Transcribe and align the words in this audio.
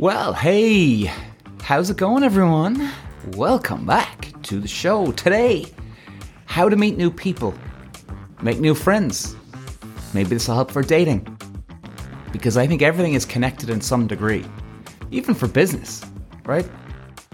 Well, 0.00 0.32
hey, 0.32 1.10
how's 1.60 1.90
it 1.90 1.96
going, 1.96 2.22
everyone? 2.22 2.88
Welcome 3.32 3.84
back 3.84 4.32
to 4.44 4.60
the 4.60 4.68
show 4.68 5.10
today. 5.10 5.64
How 6.46 6.68
to 6.68 6.76
meet 6.76 6.96
new 6.96 7.10
people, 7.10 7.52
make 8.40 8.60
new 8.60 8.76
friends. 8.76 9.34
Maybe 10.14 10.28
this 10.28 10.46
will 10.46 10.54
help 10.54 10.70
for 10.70 10.82
dating. 10.82 11.36
Because 12.30 12.56
I 12.56 12.68
think 12.68 12.80
everything 12.80 13.14
is 13.14 13.24
connected 13.24 13.70
in 13.70 13.80
some 13.80 14.06
degree, 14.06 14.44
even 15.10 15.34
for 15.34 15.48
business, 15.48 16.04
right? 16.44 16.70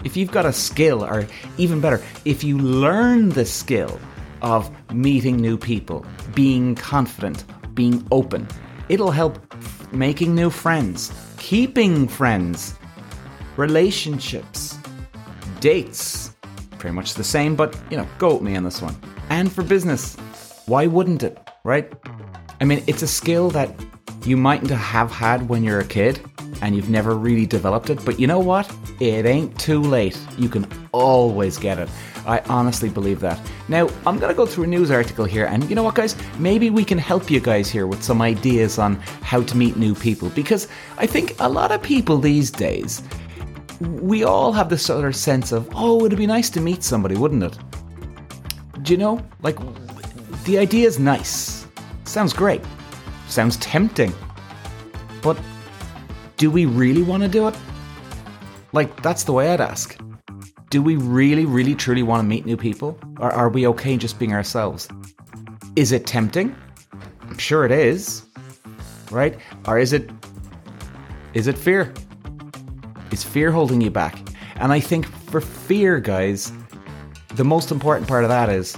If 0.03 0.17
you've 0.17 0.31
got 0.31 0.47
a 0.47 0.51
skill, 0.51 1.05
or 1.05 1.27
even 1.59 1.79
better, 1.79 2.01
if 2.25 2.43
you 2.43 2.57
learn 2.57 3.29
the 3.29 3.45
skill 3.45 3.99
of 4.41 4.71
meeting 4.91 5.37
new 5.37 5.55
people, 5.55 6.03
being 6.33 6.73
confident, 6.73 7.45
being 7.75 8.03
open, 8.09 8.47
it'll 8.89 9.11
help 9.11 9.37
making 9.93 10.33
new 10.33 10.49
friends, 10.49 11.11
keeping 11.45 12.07
friends, 12.07 12.73
relationships, 13.55 14.79
dates. 15.59 16.33
Pretty 16.79 16.95
much 16.95 17.13
the 17.13 17.23
same, 17.23 17.55
but 17.55 17.79
you 17.91 17.97
know, 17.97 18.07
go 18.17 18.33
with 18.33 18.41
me 18.41 18.55
on 18.55 18.63
this 18.63 18.81
one. 18.81 18.95
And 19.29 19.51
for 19.51 19.61
business, 19.61 20.15
why 20.65 20.87
wouldn't 20.87 21.21
it, 21.21 21.37
right? 21.63 21.93
I 22.59 22.65
mean, 22.65 22.83
it's 22.87 23.03
a 23.03 23.07
skill 23.07 23.51
that 23.51 23.69
you 24.23 24.37
mightn't 24.37 24.71
have 24.71 25.11
had 25.11 25.47
when 25.47 25.63
you're 25.63 25.79
a 25.79 25.85
kid 25.85 26.19
and 26.65 26.75
you've 26.75 26.89
never 26.89 27.13
really 27.13 27.45
developed 27.45 27.91
it, 27.91 28.03
but 28.03 28.19
you 28.19 28.25
know 28.25 28.39
what? 28.39 28.67
It 28.99 29.27
ain't 29.27 29.57
too 29.59 29.79
late. 29.79 30.19
You 30.35 30.49
can 30.49 30.67
always 30.93 31.59
get 31.59 31.77
it. 31.77 31.87
I 32.25 32.39
honestly 32.49 32.89
believe 32.89 33.19
that. 33.19 33.39
Now, 33.67 33.87
I'm 34.07 34.17
going 34.17 34.29
to 34.29 34.35
go 34.35 34.47
through 34.47 34.63
a 34.63 34.67
news 34.67 34.89
article 34.89 35.25
here, 35.25 35.45
and 35.45 35.69
you 35.69 35.75
know 35.75 35.83
what, 35.83 35.93
guys? 35.93 36.15
Maybe 36.39 36.71
we 36.71 36.83
can 36.83 36.97
help 36.97 37.29
you 37.29 37.39
guys 37.39 37.69
here 37.69 37.85
with 37.85 38.03
some 38.03 38.19
ideas 38.19 38.79
on 38.79 38.95
how 39.21 39.43
to 39.43 39.55
meet 39.55 39.77
new 39.77 39.93
people 39.93 40.29
because 40.29 40.67
I 40.97 41.05
think 41.05 41.35
a 41.39 41.47
lot 41.47 41.71
of 41.71 41.83
people 41.83 42.17
these 42.17 42.49
days, 42.49 43.03
we 43.79 44.23
all 44.23 44.51
have 44.51 44.69
this 44.69 44.83
sort 44.83 45.05
of 45.05 45.15
sense 45.15 45.51
of, 45.51 45.69
oh, 45.75 46.03
it'd 46.03 46.17
be 46.17 46.25
nice 46.25 46.49
to 46.49 46.61
meet 46.61 46.83
somebody, 46.83 47.15
wouldn't 47.15 47.43
it? 47.43 47.59
Do 48.81 48.91
you 48.91 48.97
know? 48.97 49.23
Like, 49.43 49.59
the 50.45 50.57
idea 50.57 50.87
is 50.87 50.97
nice. 50.97 51.67
Sounds 52.05 52.33
great. 52.33 52.63
Sounds 53.27 53.57
tempting. 53.57 54.11
But 55.21 55.37
do 56.37 56.51
we 56.51 56.65
really 56.65 57.01
want 57.01 57.23
to 57.23 57.29
do 57.29 57.47
it? 57.47 57.55
Like, 58.73 59.01
that's 59.01 59.23
the 59.23 59.31
way 59.31 59.51
I'd 59.51 59.61
ask. 59.61 59.97
Do 60.69 60.81
we 60.81 60.95
really, 60.97 61.45
really, 61.45 61.75
truly 61.75 62.03
want 62.03 62.21
to 62.21 62.27
meet 62.27 62.45
new 62.45 62.57
people? 62.57 62.99
Or 63.19 63.31
are 63.31 63.49
we 63.49 63.65
okay 63.67 63.95
just 63.95 64.19
being 64.19 64.33
ourselves? 64.33 64.89
Is 65.75 65.91
it 65.91 66.05
tempting? 66.05 66.55
I'm 67.21 67.37
sure 67.37 67.65
it 67.65 67.71
is. 67.71 68.23
Right? 69.11 69.37
Or 69.67 69.79
is 69.79 69.93
it 69.93 70.09
is 71.33 71.47
it 71.47 71.57
fear? 71.57 71.93
Is 73.11 73.23
fear 73.23 73.51
holding 73.51 73.81
you 73.81 73.91
back? 73.91 74.19
And 74.55 74.71
I 74.71 74.79
think 74.79 75.05
for 75.05 75.41
fear, 75.41 75.99
guys, 75.99 76.51
the 77.35 77.43
most 77.43 77.71
important 77.71 78.07
part 78.07 78.23
of 78.23 78.29
that 78.29 78.49
is 78.49 78.77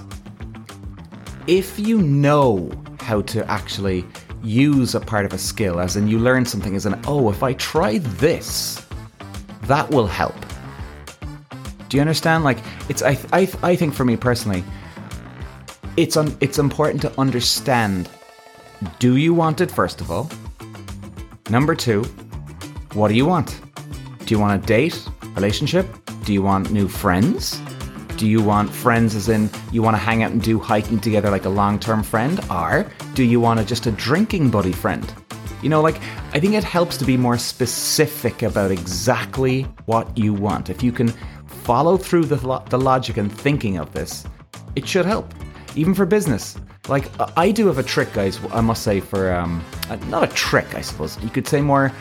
if 1.46 1.78
you 1.78 2.02
know 2.02 2.70
how 3.00 3.22
to 3.22 3.48
actually 3.48 4.04
use 4.42 4.94
a 4.94 5.00
part 5.00 5.24
of 5.24 5.32
a 5.32 5.38
skill, 5.38 5.80
as 5.80 5.96
in 5.96 6.08
you 6.08 6.18
learn 6.18 6.44
something, 6.44 6.76
as 6.76 6.86
in, 6.86 6.98
oh, 7.06 7.30
if 7.30 7.42
I 7.42 7.54
try 7.54 7.98
this, 7.98 8.84
that 9.62 9.90
will 9.90 10.06
help. 10.06 10.34
Do 11.88 11.96
you 11.96 12.00
understand? 12.00 12.44
Like, 12.44 12.58
it's 12.88 13.02
I 13.02 13.18
I, 13.32 13.48
I 13.62 13.76
think 13.76 13.94
for 13.94 14.04
me 14.04 14.16
personally, 14.16 14.62
it's 15.96 16.16
un, 16.16 16.36
it's 16.40 16.58
important 16.58 17.02
to 17.02 17.20
understand. 17.20 18.08
Do 18.98 19.16
you 19.16 19.34
want 19.34 19.60
it 19.60 19.70
first 19.70 20.00
of 20.00 20.10
all? 20.10 20.30
Number 21.50 21.74
two, 21.74 22.04
what 22.92 23.08
do 23.08 23.14
you 23.14 23.26
want? 23.26 23.60
Do 24.26 24.34
you 24.34 24.38
want 24.38 24.62
a 24.62 24.66
date, 24.66 25.02
relationship? 25.34 25.86
Do 26.24 26.32
you 26.32 26.42
want 26.42 26.70
new 26.70 26.88
friends? 26.88 27.60
Do 28.18 28.26
you 28.26 28.42
want 28.42 28.74
friends 28.74 29.14
as 29.14 29.28
in 29.28 29.48
you 29.70 29.80
want 29.80 29.94
to 29.94 29.98
hang 29.98 30.24
out 30.24 30.32
and 30.32 30.42
do 30.42 30.58
hiking 30.58 30.98
together 30.98 31.30
like 31.30 31.44
a 31.44 31.48
long 31.48 31.78
term 31.78 32.02
friend? 32.02 32.40
Or 32.50 32.84
do 33.14 33.22
you 33.22 33.38
want 33.38 33.60
a, 33.60 33.64
just 33.64 33.86
a 33.86 33.92
drinking 33.92 34.50
buddy 34.50 34.72
friend? 34.72 35.14
You 35.62 35.68
know, 35.68 35.80
like, 35.80 36.00
I 36.32 36.40
think 36.40 36.54
it 36.54 36.64
helps 36.64 36.96
to 36.96 37.04
be 37.04 37.16
more 37.16 37.38
specific 37.38 38.42
about 38.42 38.72
exactly 38.72 39.62
what 39.86 40.18
you 40.18 40.34
want. 40.34 40.68
If 40.68 40.82
you 40.82 40.90
can 40.90 41.14
follow 41.46 41.96
through 41.96 42.24
the, 42.24 42.44
lo- 42.44 42.64
the 42.68 42.78
logic 42.78 43.18
and 43.18 43.32
thinking 43.32 43.78
of 43.78 43.92
this, 43.92 44.26
it 44.74 44.88
should 44.88 45.06
help, 45.06 45.32
even 45.76 45.94
for 45.94 46.04
business. 46.04 46.56
Like, 46.88 47.08
I 47.38 47.52
do 47.52 47.68
have 47.68 47.78
a 47.78 47.84
trick, 47.84 48.12
guys, 48.12 48.40
I 48.50 48.62
must 48.62 48.82
say, 48.82 48.98
for, 48.98 49.32
um, 49.32 49.64
not 50.08 50.24
a 50.24 50.34
trick, 50.34 50.74
I 50.74 50.80
suppose. 50.80 51.22
You 51.22 51.30
could 51.30 51.46
say 51.46 51.60
more 51.60 51.92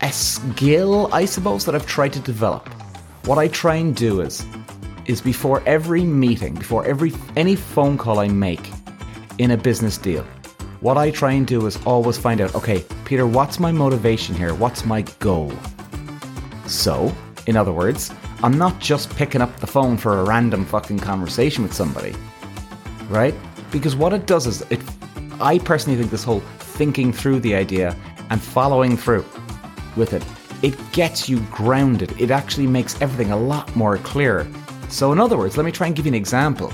a 0.00 0.10
skill, 0.10 1.10
I 1.12 1.26
suppose, 1.26 1.66
that 1.66 1.74
I've 1.74 1.86
tried 1.86 2.14
to 2.14 2.20
develop. 2.20 2.70
What 3.28 3.36
I 3.36 3.48
try 3.48 3.74
and 3.74 3.94
do 3.94 4.22
is, 4.22 4.42
is 5.04 5.20
before 5.20 5.62
every 5.66 6.02
meeting, 6.02 6.54
before 6.54 6.86
every 6.86 7.12
any 7.36 7.56
phone 7.56 7.98
call 7.98 8.20
I 8.20 8.28
make 8.28 8.70
in 9.36 9.50
a 9.50 9.56
business 9.58 9.98
deal, 9.98 10.24
what 10.80 10.96
I 10.96 11.10
try 11.10 11.32
and 11.32 11.46
do 11.46 11.66
is 11.66 11.78
always 11.84 12.16
find 12.16 12.40
out, 12.40 12.54
okay, 12.54 12.86
Peter, 13.04 13.26
what's 13.26 13.60
my 13.60 13.70
motivation 13.70 14.34
here? 14.34 14.54
What's 14.54 14.86
my 14.86 15.02
goal? 15.18 15.52
So, 16.66 17.14
in 17.46 17.54
other 17.54 17.70
words, 17.70 18.10
I'm 18.42 18.56
not 18.56 18.80
just 18.80 19.14
picking 19.14 19.42
up 19.42 19.54
the 19.60 19.66
phone 19.66 19.98
for 19.98 20.20
a 20.20 20.24
random 20.24 20.64
fucking 20.64 21.00
conversation 21.00 21.62
with 21.62 21.74
somebody, 21.74 22.14
right? 23.10 23.34
Because 23.70 23.94
what 23.94 24.14
it 24.14 24.24
does 24.24 24.46
is, 24.46 24.62
it. 24.70 24.80
I 25.38 25.58
personally 25.58 25.98
think 25.98 26.10
this 26.10 26.24
whole 26.24 26.40
thinking 26.60 27.12
through 27.12 27.40
the 27.40 27.54
idea 27.54 27.94
and 28.30 28.40
following 28.40 28.96
through 28.96 29.26
with 29.96 30.14
it, 30.14 30.24
it 30.62 30.76
gets 30.92 31.28
you 31.28 31.40
grounded. 31.50 32.18
It 32.20 32.30
actually 32.30 32.66
makes 32.66 33.00
everything 33.00 33.32
a 33.32 33.36
lot 33.36 33.74
more 33.76 33.98
clear. 33.98 34.46
So, 34.88 35.12
in 35.12 35.20
other 35.20 35.36
words, 35.36 35.56
let 35.56 35.64
me 35.66 35.72
try 35.72 35.86
and 35.86 35.94
give 35.94 36.06
you 36.06 36.10
an 36.10 36.14
example. 36.14 36.72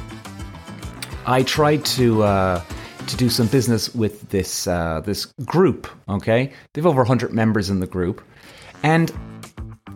I 1.26 1.42
tried 1.42 1.84
to 1.86 2.22
uh, 2.22 2.62
to 3.06 3.16
do 3.16 3.28
some 3.28 3.46
business 3.48 3.94
with 3.94 4.28
this 4.30 4.66
uh, 4.66 5.00
this 5.04 5.26
group. 5.44 5.88
Okay, 6.08 6.52
they've 6.72 6.86
over 6.86 7.00
100 7.00 7.32
members 7.32 7.70
in 7.70 7.80
the 7.80 7.86
group, 7.86 8.22
and 8.82 9.12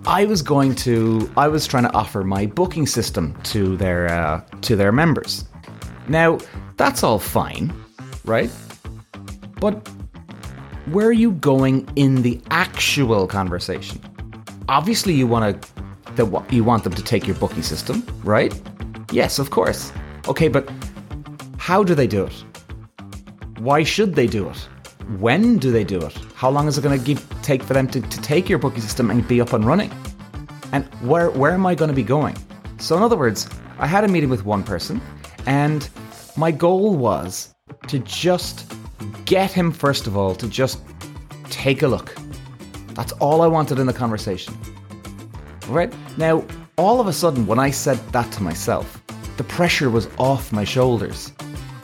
I 0.07 0.25
was 0.25 0.43
going 0.43 0.75
to 0.77 1.31
I 1.37 1.49
was 1.49 1.67
trying 1.67 1.85
to 1.85 1.93
offer 1.93 2.25
my 2.25 2.47
booking 2.47 2.87
system 2.87 3.37
to 3.45 3.77
their 3.77 4.09
uh, 4.09 4.41
to 4.63 4.77
their 4.77 4.93
members. 4.93 5.45
Now 6.09 6.39
that's 6.77 7.03
all 7.03 7.19
fine, 7.19 7.73
right? 8.25 8.51
But 9.61 9.89
where 10.93 11.07
are 11.07 11.13
you 11.13 11.33
going 11.33 11.89
in 11.97 12.23
the 12.23 12.41
actual 12.51 13.27
conversation? 13.27 14.01
Obviously, 14.69 15.13
you 15.13 15.27
want 15.27 15.63
to 15.63 15.73
that 16.17 16.53
you 16.53 16.65
want 16.65 16.85
them 16.85 16.93
to 16.95 17.03
take 17.03 17.27
your 17.27 17.37
booking 17.37 17.63
system, 17.63 18.05
right? 18.25 18.59
Yes, 19.13 19.39
of 19.39 19.51
course. 19.51 19.93
Okay, 20.27 20.49
but 20.49 20.69
how 21.59 21.85
do 21.85 21.95
they 21.95 22.07
do 22.07 22.25
it? 22.25 22.45
Why 23.59 23.83
should 23.83 24.15
they 24.15 24.27
do 24.27 24.49
it? 24.49 24.57
When 25.19 25.59
do 25.59 25.71
they 25.71 25.85
do 25.85 26.01
it? 26.01 26.15
How 26.35 26.51
long 26.51 26.67
is 26.67 26.77
it 26.77 26.83
going 26.83 27.03
to 27.03 27.15
take 27.43 27.63
for 27.63 27.75
them 27.75 27.87
to, 27.89 28.01
to 28.01 28.21
take 28.21 28.49
your 28.49 28.59
booking 28.59 28.81
system 28.81 29.11
and 29.11 29.27
be 29.27 29.41
up 29.41 29.53
and 29.53 29.65
running? 29.65 29.93
And 30.73 30.85
where, 31.01 31.31
where 31.31 31.53
am 31.53 31.67
I 31.67 31.75
going 31.75 31.89
to 31.89 31.95
be 31.95 32.03
going? 32.03 32.37
So, 32.79 32.97
in 32.97 33.03
other 33.03 33.17
words, 33.17 33.49
I 33.79 33.87
had 33.87 34.05
a 34.05 34.09
meeting 34.09 34.29
with 34.29 34.45
one 34.45 34.63
person, 34.63 35.01
and 35.47 35.89
my 36.37 36.51
goal 36.51 36.97
was 36.97 37.55
to 37.89 37.99
just 38.01 38.73
get 39.25 39.53
him, 39.53 39.73
first 39.73 40.07
of 40.07 40.17
all, 40.17 40.35
to 40.35 40.49
just 40.49 40.81
take 41.51 41.83
a 41.83 41.89
look. 41.89 42.15
That's 42.95 43.13
all 43.13 43.43
I 43.43 43.47
wanted 43.47 43.79
in 43.79 43.87
the 43.87 43.93
conversation. 43.93 44.57
Right? 45.69 45.93
Now, 46.17 46.45
all 46.77 47.01
of 47.01 47.07
a 47.07 47.13
sudden, 47.13 47.47
when 47.47 47.59
I 47.59 47.71
said 47.71 47.99
that 48.13 48.31
to 48.33 48.43
myself, 48.43 49.03
the 49.37 49.45
pressure 49.45 49.91
was 49.91 50.09
off 50.19 50.53
my 50.53 50.65
shoulders 50.65 51.33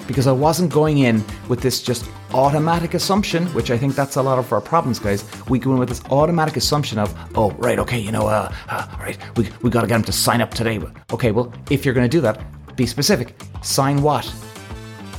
because 0.07 0.27
I 0.27 0.33
wasn't 0.33 0.73
going 0.73 0.99
in 0.99 1.25
with 1.49 1.61
this 1.61 1.83
just 1.83 2.09
automatic 2.33 2.95
assumption, 2.95 3.47
which 3.55 3.71
I 3.71 3.79
think 3.79 3.95
that's 3.95 4.17
a 4.17 4.23
lot 4.23 4.39
of 4.39 4.53
our 4.53 4.61
problems, 4.61 4.99
guys. 4.99 5.25
We 5.49 5.59
go 5.59 5.73
in 5.73 5.79
with 5.79 5.89
this 5.89 6.03
automatic 6.11 6.57
assumption 6.57 6.99
of, 6.99 7.15
oh, 7.37 7.53
right, 7.53 7.79
okay, 7.79 7.99
you 7.99 8.13
know, 8.13 8.27
uh, 8.27 8.53
uh 8.69 8.97
right, 8.99 9.19
we, 9.37 9.49
we 9.63 9.71
got 9.71 9.83
to 9.83 9.87
get 9.87 9.95
them 9.95 10.05
to 10.05 10.13
sign 10.13 10.41
up 10.41 10.53
today. 10.53 10.81
Okay, 11.13 11.31
well, 11.31 11.53
if 11.71 11.85
you're 11.85 11.95
going 11.95 12.09
to 12.09 12.17
do 12.17 12.21
that, 12.23 12.41
be 12.77 12.87
specific. 12.87 13.35
Sign 13.63 14.03
what? 14.03 14.33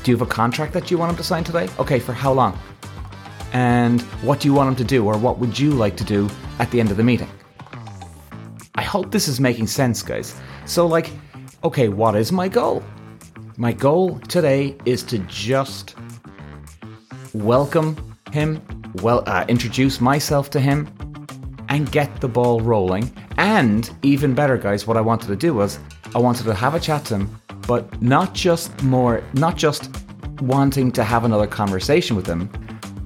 Do 0.05 0.11
you 0.11 0.17
have 0.17 0.27
a 0.27 0.31
contract 0.31 0.71
that 0.73 0.91
you 0.91 0.99
want 0.99 1.09
him 1.09 1.17
to 1.17 1.23
sign 1.23 1.43
today? 1.43 1.67
Okay, 1.79 1.97
for 1.97 2.13
how 2.13 2.31
long? 2.31 2.55
And 3.53 4.03
what 4.21 4.39
do 4.39 4.47
you 4.47 4.53
want 4.53 4.69
him 4.69 4.75
to 4.75 4.83
do, 4.83 5.03
or 5.03 5.17
what 5.17 5.39
would 5.39 5.57
you 5.57 5.71
like 5.71 5.97
to 5.97 6.03
do 6.03 6.29
at 6.59 6.69
the 6.69 6.79
end 6.79 6.91
of 6.91 6.97
the 6.97 7.03
meeting? 7.03 7.27
I 8.75 8.83
hope 8.83 9.09
this 9.09 9.27
is 9.27 9.39
making 9.39 9.65
sense, 9.65 10.03
guys. 10.03 10.39
So, 10.67 10.85
like, 10.85 11.09
okay, 11.63 11.89
what 11.89 12.15
is 12.15 12.31
my 12.31 12.47
goal? 12.47 12.83
My 13.57 13.71
goal 13.71 14.19
today 14.27 14.77
is 14.85 15.01
to 15.05 15.17
just 15.17 15.95
welcome 17.33 18.15
him, 18.31 18.61
well, 19.01 19.23
uh, 19.25 19.43
introduce 19.47 19.99
myself 19.99 20.51
to 20.51 20.59
him, 20.59 20.87
and 21.69 21.91
get 21.91 22.21
the 22.21 22.27
ball 22.27 22.61
rolling. 22.61 23.11
And 23.37 23.89
even 24.03 24.35
better, 24.35 24.57
guys, 24.57 24.85
what 24.85 24.97
I 24.97 25.01
wanted 25.01 25.29
to 25.29 25.35
do 25.35 25.55
was 25.55 25.79
I 26.13 26.19
wanted 26.19 26.43
to 26.43 26.53
have 26.53 26.75
a 26.75 26.79
chat 26.79 27.05
to 27.05 27.15
him, 27.15 27.41
but 27.67 28.01
not 28.01 28.33
just 28.33 28.83
more, 28.83 29.23
not 29.33 29.55
just 29.57 29.89
wanting 30.41 30.91
to 30.91 31.03
have 31.03 31.23
another 31.23 31.47
conversation 31.47 32.15
with 32.15 32.27
him. 32.27 32.49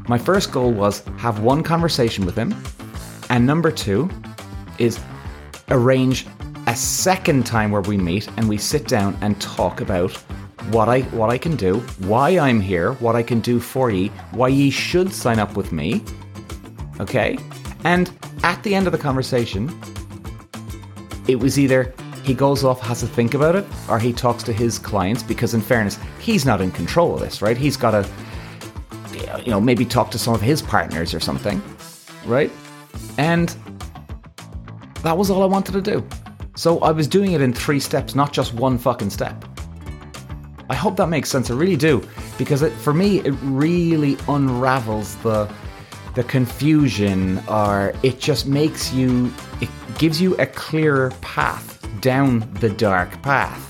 My 0.08 0.18
first 0.18 0.52
goal 0.52 0.72
was 0.72 1.04
have 1.18 1.40
one 1.40 1.64
conversation 1.64 2.26
with 2.26 2.36
him, 2.36 2.56
And 3.30 3.46
number 3.46 3.72
two 3.72 4.10
is 4.80 5.00
arrange 5.70 6.26
a 6.66 6.76
second 6.76 7.46
time 7.46 7.72
where 7.72 7.82
we 7.82 7.98
meet 7.98 8.28
and 8.38 8.50
we 8.50 8.58
sit 8.58 8.88
down 8.88 9.18
and 9.22 9.40
talk 9.40 9.82
about 9.82 10.12
what 10.72 10.90
I 10.90 11.02
what 11.02 11.30
I 11.30 11.38
can 11.38 11.56
do, 11.56 11.80
why 12.00 12.38
I'm 12.38 12.60
here, 12.60 12.94
what 12.94 13.16
I 13.16 13.24
can 13.24 13.40
do 13.40 13.60
for 13.60 13.90
ye, 13.92 14.10
why 14.32 14.50
ye 14.50 14.70
should 14.70 15.14
sign 15.14 15.40
up 15.40 15.56
with 15.56 15.72
me. 15.72 16.04
Okay? 17.00 17.38
And 17.84 18.12
at 18.44 18.62
the 18.64 18.76
end 18.76 18.88
of 18.88 18.92
the 18.92 18.98
conversation, 18.98 19.70
it 21.28 21.40
was 21.40 21.60
either 21.60 21.94
he 22.30 22.36
goes 22.36 22.64
off, 22.64 22.80
has 22.82 23.00
to 23.00 23.08
think 23.08 23.34
about 23.34 23.56
it, 23.56 23.66
or 23.90 23.98
he 23.98 24.14
talks 24.14 24.44
to 24.44 24.54
his 24.54 24.78
clients 24.78 25.24
because, 25.24 25.56
in 25.56 25.62
fairness, 25.62 25.98
he's 26.20 26.46
not 26.46 26.62
in 26.62 26.70
control 26.70 27.16
of 27.16 27.22
this, 27.22 27.42
right? 27.42 27.58
He's 27.58 27.76
got 27.76 27.90
to, 27.90 28.08
you 29.44 29.50
know, 29.50 29.60
maybe 29.60 29.84
talk 29.84 30.12
to 30.12 30.20
some 30.20 30.36
of 30.36 30.40
his 30.40 30.62
partners 30.62 31.16
or 31.16 31.20
something, 31.20 31.60
right? 32.28 32.52
And 33.18 33.50
that 35.02 35.18
was 35.18 35.32
all 35.32 35.42
I 35.42 35.48
wanted 35.48 35.72
to 35.72 35.82
do. 35.82 36.08
So 36.56 36.78
I 36.82 36.92
was 36.92 37.08
doing 37.08 37.32
it 37.32 37.42
in 37.42 37.52
three 37.52 37.80
steps, 37.80 38.14
not 38.14 38.32
just 38.32 38.54
one 38.54 38.78
fucking 38.78 39.10
step. 39.10 39.44
I 40.70 40.76
hope 40.76 40.98
that 40.98 41.10
makes 41.10 41.32
sense. 41.32 41.50
I 41.50 41.56
really 41.56 41.78
do, 41.78 42.08
because 42.38 42.62
it, 42.62 42.74
for 42.74 42.94
me, 42.94 43.22
it 43.22 43.34
really 43.42 44.20
unravels 44.28 45.16
the 45.24 45.52
the 46.14 46.24
confusion, 46.26 47.42
or 47.48 47.92
it 48.04 48.20
just 48.20 48.46
makes 48.46 48.94
you. 48.94 49.34
It 49.62 49.70
gives 49.98 50.22
you 50.22 50.36
a 50.38 50.46
clearer 50.46 51.10
path 51.22 51.79
down 52.02 52.52
the 52.56 52.70
dark 52.70 53.22
path. 53.22 53.66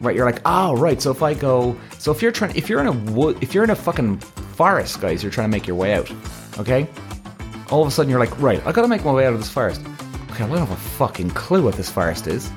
Right, 0.00 0.16
you're 0.16 0.24
like, 0.24 0.40
oh 0.46 0.74
right. 0.76 1.00
So 1.00 1.10
if 1.10 1.22
I 1.22 1.34
go, 1.34 1.78
so 1.98 2.10
if 2.10 2.22
you're 2.22 2.32
trying, 2.32 2.56
if 2.56 2.68
you're 2.70 2.80
in 2.80 2.86
a 2.86 3.12
wood, 3.12 3.38
if 3.42 3.54
you're 3.54 3.64
in 3.64 3.70
a 3.70 3.76
fucking 3.76 4.18
forest, 4.18 5.00
guys, 5.00 5.22
you're 5.22 5.32
trying 5.32 5.48
to 5.50 5.56
make 5.56 5.66
your 5.66 5.76
way 5.76 5.94
out. 5.94 6.10
Okay. 6.58 6.86
All 7.70 7.82
of 7.82 7.88
a 7.88 7.90
sudden, 7.90 8.10
you're 8.10 8.18
like, 8.18 8.36
right, 8.40 8.64
I 8.66 8.72
gotta 8.72 8.88
make 8.88 9.04
my 9.04 9.12
way 9.12 9.26
out 9.26 9.34
of 9.34 9.38
this 9.38 9.50
forest. 9.50 9.82
Okay, 10.30 10.44
I 10.44 10.48
don't 10.48 10.58
have 10.58 10.70
a 10.70 10.76
fucking 10.76 11.30
clue 11.30 11.62
what 11.62 11.74
this 11.74 11.90
forest 11.90 12.26
is. 12.26 12.50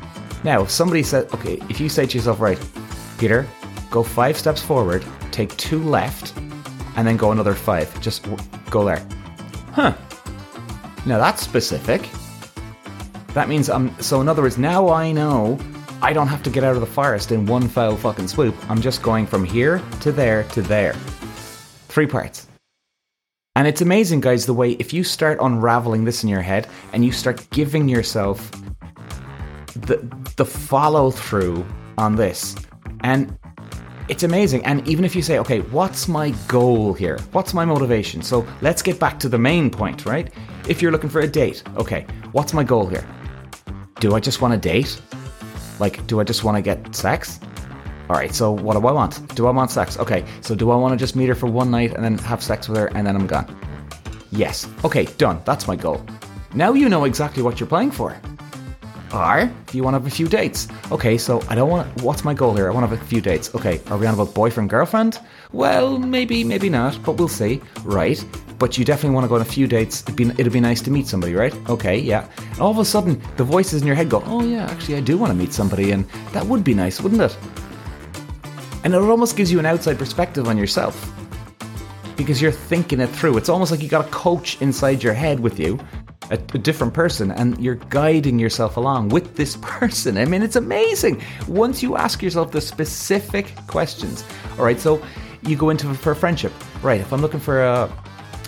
Now, 0.44 0.64
if 0.64 0.72
somebody 0.72 1.04
said, 1.04 1.32
okay, 1.34 1.60
if 1.70 1.80
you 1.80 1.90
say 1.90 2.06
to 2.06 2.18
yourself, 2.18 2.40
right, 2.40 2.60
Peter, 3.18 3.48
go 3.92 4.04
five 4.04 4.38
steps 4.38 4.62
forward, 4.62 5.06
take 5.32 5.56
two 5.58 5.84
left, 5.84 6.36
and 6.96 7.08
then 7.08 7.18
go 7.18 7.32
another 7.32 7.54
five. 7.54 8.00
Just 8.02 8.24
w- 8.24 8.42
go 8.70 8.86
there. 8.86 9.06
Huh. 9.72 9.94
Now 11.06 11.18
that's 11.18 11.42
specific. 11.42 12.08
That 13.34 13.50
means 13.50 13.70
I'm. 13.70 14.00
So 14.02 14.22
in 14.22 14.28
other 14.28 14.42
words, 14.42 14.58
now 14.58 14.90
I 14.90 15.12
know 15.12 15.58
I 16.02 16.14
don't 16.14 16.28
have 16.28 16.44
to 16.44 16.50
get 16.50 16.64
out 16.64 16.76
of 16.76 16.82
the 16.82 16.88
forest 16.88 17.32
in 17.32 17.46
one 17.46 17.68
foul 17.68 17.96
fucking 17.96 18.28
swoop. 18.28 18.56
I'm 18.70 18.82
just 18.82 19.02
going 19.02 19.26
from 19.26 19.44
here 19.44 19.82
to 20.02 20.12
there 20.12 20.44
to 20.44 20.62
there. 20.62 20.94
Three 21.88 22.08
parts. 22.08 22.48
And 23.56 23.68
it's 23.68 23.82
amazing, 23.82 24.22
guys, 24.22 24.46
the 24.46 24.54
way 24.54 24.72
if 24.74 24.94
you 24.94 25.04
start 25.04 25.38
unraveling 25.40 26.06
this 26.06 26.24
in 26.24 26.30
your 26.30 26.42
head 26.42 26.68
and 26.92 27.06
you 27.06 27.12
start 27.12 27.48
giving 27.52 27.88
yourself 27.88 28.52
the 29.76 29.98
the 30.38 30.46
follow 30.46 31.12
through 31.12 31.66
on 31.98 32.16
this, 32.16 32.56
and 33.02 33.38
it's 34.10 34.24
amazing. 34.24 34.66
And 34.66 34.88
even 34.88 35.06
if 35.06 35.16
you 35.16 35.22
say, 35.22 35.40
okay, 35.40 35.62
what's 35.62 36.08
my 36.08 36.32
goal 36.48 36.94
here? 36.94 37.18
What's 37.32 37.54
my 37.54 37.66
motivation? 37.66 38.22
So 38.22 38.46
let's 38.62 38.82
get 38.82 39.00
back 39.00 39.20
to 39.20 39.30
the 39.30 39.38
main 39.38 39.70
point, 39.70 40.06
right? 40.06 40.34
If 40.68 40.82
you're 40.82 40.92
looking 40.92 41.10
for 41.10 41.22
a 41.22 41.28
date, 41.28 41.64
okay, 41.78 42.06
what's 42.32 42.54
my 42.54 42.64
goal 42.64 42.88
here? 42.88 43.08
Do 44.04 44.16
I 44.16 44.20
just 44.20 44.42
want 44.42 44.54
to 44.54 44.60
date? 44.60 45.02
Like, 45.80 46.06
do 46.08 46.20
I 46.20 46.26
just 46.26 46.44
want 46.44 46.58
to 46.58 46.62
get 46.62 46.94
sex? 46.94 47.40
All 48.10 48.18
right, 48.18 48.36
so 48.36 48.52
what 48.52 48.74
do 48.74 48.86
I 48.86 48.92
want? 48.92 49.34
Do 49.34 49.48
I 49.48 49.52
want 49.52 49.72
sex? 49.72 49.98
Okay, 49.98 50.26
so 50.42 50.56
do 50.56 50.72
I 50.72 50.76
want 50.76 50.92
to 50.92 50.98
just 50.98 51.16
meet 51.16 51.30
her 51.30 51.36
for 51.36 51.48
one 51.48 51.72
night 51.72 51.94
and 51.94 52.04
then 52.04 52.18
have 52.18 52.44
sex 52.44 52.68
with 52.68 52.78
her 52.80 52.88
and 52.88 53.08
then 53.08 53.16
I'm 53.16 53.28
gone? 53.28 53.48
Yes. 54.30 54.68
Okay, 54.84 55.06
done. 55.18 55.42
That's 55.46 55.70
my 55.70 55.78
goal. 55.78 56.06
Now 56.54 56.74
you 56.74 56.90
know 56.90 57.06
exactly 57.06 57.44
what 57.44 57.62
you're 57.62 57.70
playing 57.70 57.92
for. 57.92 58.20
Or, 59.14 59.50
do 59.68 59.78
you 59.78 59.84
want 59.84 59.94
to 59.94 60.00
have 60.00 60.08
a 60.08 60.14
few 60.14 60.28
dates? 60.28 60.68
Okay, 60.92 61.18
so 61.18 61.42
I 61.48 61.56
don't 61.56 61.70
want. 61.70 61.88
What's 62.02 62.26
my 62.26 62.34
goal 62.34 62.54
here? 62.54 62.70
I 62.70 62.74
want 62.74 62.84
to 62.84 62.94
have 62.94 63.02
a 63.02 63.06
few 63.06 63.22
dates. 63.22 63.56
Okay, 63.56 63.80
are 63.90 63.98
we 63.98 64.06
on 64.06 64.16
about 64.16 64.34
boyfriend 64.34 64.70
girlfriend? 64.70 65.18
Well, 65.54 65.98
maybe, 65.98 66.44
maybe 66.44 66.68
not, 66.68 67.00
but 67.06 67.14
we'll 67.14 67.30
see. 67.30 67.62
Right 67.86 68.22
but 68.60 68.78
you 68.78 68.86
definitely 68.86 69.16
want 69.16 69.26
to 69.26 69.30
go 69.30 69.36
on 69.36 69.42
a 69.42 69.46
few 69.46 69.68
dates. 69.68 70.04
It'd 70.04 70.16
be, 70.16 70.26
it'd 70.30 70.54
be 70.54 70.60
nice 70.60 70.82
to 70.82 70.92
meet 70.92 71.08
somebody, 71.08 71.34
right? 71.34 71.54
Okay, 71.70 71.98
yeah. 71.98 72.28
And 72.52 72.60
all 72.60 72.72
of 72.72 72.78
a 72.80 72.86
sudden, 72.86 73.22
the 73.38 73.44
voices 73.44 73.82
in 73.82 73.88
your 73.88 73.96
head 73.96 74.10
go, 74.10 74.24
oh, 74.26 74.44
yeah, 74.44 74.66
actually, 74.66 74.96
I 74.96 75.02
do 75.02 75.18
want 75.18 75.32
to 75.32 75.38
meet 75.38 75.54
somebody, 75.54 75.92
and 75.92 76.08
that 76.32 76.46
would 76.46 76.64
be 76.64 76.74
nice, 76.74 77.02
wouldn't 77.02 77.22
it? 77.22 77.38
And 78.84 78.94
it 78.94 78.98
almost 78.98 79.38
gives 79.38 79.52
you 79.52 79.60
an 79.60 79.66
outside 79.66 79.98
perspective 79.98 80.48
on 80.48 80.58
yourself 80.58 81.14
because 82.18 82.42
you're 82.42 82.52
thinking 82.52 83.00
it 83.00 83.08
through. 83.08 83.38
It's 83.38 83.50
almost 83.50 83.72
like 83.72 83.82
you 83.82 83.90
got 83.90 84.06
a 84.06 84.10
coach 84.10 84.62
inside 84.62 85.04
your 85.04 85.14
head 85.14 85.40
with 85.40 85.60
you, 85.60 85.80
a, 86.30 86.34
a, 86.34 86.58
different 86.58 86.94
person, 86.94 87.32
and 87.32 87.58
you're 87.60 87.76
guiding 87.76 88.40
yourself 88.40 88.78
along 88.78 89.10
with 89.10 89.36
this 89.36 89.58
person. 89.62 90.18
I 90.18 90.26
mean, 90.26 90.44
it's 90.44 90.56
amazing. 90.56 91.22
Once 91.48 91.82
you 91.82 91.96
ask 91.96 92.22
yourself 92.22 92.52
the 92.52 92.62
specific 92.62 93.56
questions, 93.68 94.24
all 94.58 94.66
right, 94.66 94.80
so 94.80 95.02
you 95.44 95.56
go 95.56 95.70
into 95.70 95.94
for 95.94 96.12
a 96.12 96.16
friendship, 96.16 96.54
right? 96.82 97.02
If 97.02 97.12
I'm 97.12 97.22
looking 97.22 97.40
for 97.40 97.64
a 97.64 97.92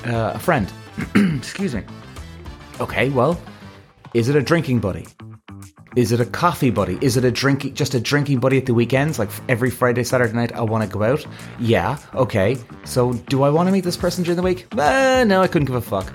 uh, 0.06 0.34
a 0.36 0.40
friend. 0.40 0.72
Excuse 1.16 1.75
me. 1.75 1.84
Okay, 2.80 3.10
well, 3.10 3.40
is 4.13 4.30
it 4.30 4.36
a 4.36 4.42
drinking 4.42 4.80
buddy? 4.80 5.07
Is 5.96 6.12
it 6.12 6.19
a 6.19 6.25
coffee 6.25 6.72
buddy? 6.72 6.98
Is 7.02 7.16
it 7.16 7.24
a 7.24 7.31
drinking 7.31 7.74
just 7.74 7.94
a 7.94 8.02
drinking 8.02 8.40
buddy 8.40 8.57
at 8.57 8.66
the 8.66 8.74
weekends? 8.74 9.18
Like 9.18 9.30
every 9.48 9.69
Friday, 9.72 10.04
Saturday 10.04 10.34
night, 10.34 10.52
I 10.54 10.62
want 10.62 10.84
to 10.84 10.90
go 10.90 11.04
out. 11.04 11.25
Yeah, 11.57 11.98
okay. 12.13 12.57
So 12.84 13.13
do 13.13 13.44
I 13.44 13.50
want 13.50 13.68
to 13.68 13.72
meet 13.72 13.86
this 13.86 13.96
person 13.96 14.24
during 14.24 14.36
the 14.36 14.44
week? 14.44 14.68
Uh, 14.78 15.24
no, 15.25 15.42
I 15.42 15.48
couldn't 15.48 15.68
give 15.68 15.75
a 15.75 15.81
fuck. 15.81 16.13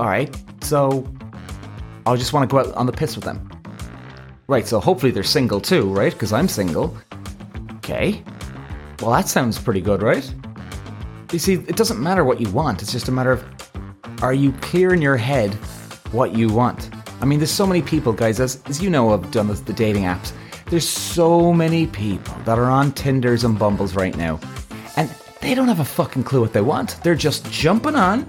All 0.00 0.06
right, 0.06 0.34
so 0.62 1.06
I'll 2.06 2.16
just 2.16 2.32
want 2.32 2.48
to 2.48 2.52
go 2.52 2.60
out 2.60 2.74
on 2.74 2.86
the 2.86 2.92
piss 2.92 3.14
with 3.14 3.24
them. 3.24 3.48
Right, 4.46 4.66
so 4.66 4.80
hopefully 4.80 5.12
they're 5.12 5.22
single 5.22 5.60
too, 5.60 5.92
right? 5.92 6.12
Because 6.12 6.32
I'm 6.32 6.48
single. 6.48 6.96
Okay. 7.76 8.22
Well, 9.00 9.10
that 9.12 9.28
sounds 9.28 9.58
pretty 9.58 9.80
good, 9.80 10.02
right? 10.02 10.32
You 11.32 11.38
see, 11.38 11.54
it 11.54 11.76
doesn't 11.76 11.98
matter 11.98 12.24
what 12.24 12.40
you 12.42 12.50
want. 12.50 12.82
It's 12.82 12.92
just 12.92 13.08
a 13.08 13.12
matter 13.12 13.32
of 13.32 13.44
are 14.22 14.34
you 14.34 14.52
clear 14.60 14.92
in 14.92 15.00
your 15.00 15.16
head 15.16 15.54
what 16.12 16.34
you 16.34 16.48
want? 16.48 16.90
I 17.22 17.24
mean, 17.24 17.38
there's 17.38 17.50
so 17.50 17.66
many 17.66 17.80
people, 17.80 18.12
guys, 18.12 18.38
as, 18.38 18.62
as 18.66 18.82
you 18.82 18.90
know, 18.90 19.10
have 19.12 19.30
done 19.30 19.48
this, 19.48 19.60
the 19.60 19.72
dating 19.72 20.02
apps. 20.02 20.32
There's 20.66 20.86
so 20.86 21.52
many 21.52 21.86
people 21.86 22.34
that 22.44 22.58
are 22.58 22.70
on 22.70 22.92
Tinders 22.92 23.44
and 23.44 23.58
Bumbles 23.58 23.94
right 23.94 24.14
now, 24.14 24.40
and 24.96 25.08
they 25.40 25.54
don't 25.54 25.68
have 25.68 25.80
a 25.80 25.84
fucking 25.84 26.24
clue 26.24 26.42
what 26.42 26.52
they 26.52 26.60
want. 26.60 27.02
They're 27.02 27.14
just 27.14 27.50
jumping 27.50 27.94
on, 27.96 28.28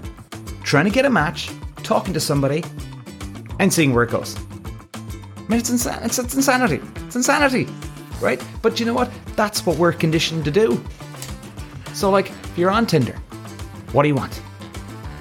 trying 0.62 0.86
to 0.86 0.90
get 0.90 1.04
a 1.04 1.10
match, 1.10 1.50
talking 1.82 2.14
to 2.14 2.20
somebody, 2.20 2.64
and 3.58 3.72
seeing 3.72 3.92
where 3.92 4.04
it 4.04 4.10
goes. 4.10 4.34
I 4.94 5.40
mean, 5.48 5.58
it's, 5.58 5.70
insa- 5.70 6.02
it's, 6.04 6.18
it's 6.18 6.34
insanity. 6.34 6.80
It's 7.06 7.16
insanity, 7.16 7.68
right? 8.20 8.42
But 8.62 8.80
you 8.80 8.86
know 8.86 8.94
what? 8.94 9.10
That's 9.36 9.66
what 9.66 9.76
we're 9.76 9.92
conditioned 9.92 10.44
to 10.46 10.50
do. 10.50 10.82
So, 11.94 12.10
like, 12.10 12.30
if 12.30 12.58
you're 12.58 12.72
on 12.72 12.86
Tinder, 12.86 13.14
what 13.92 14.02
do 14.02 14.08
you 14.08 14.16
want? 14.16 14.42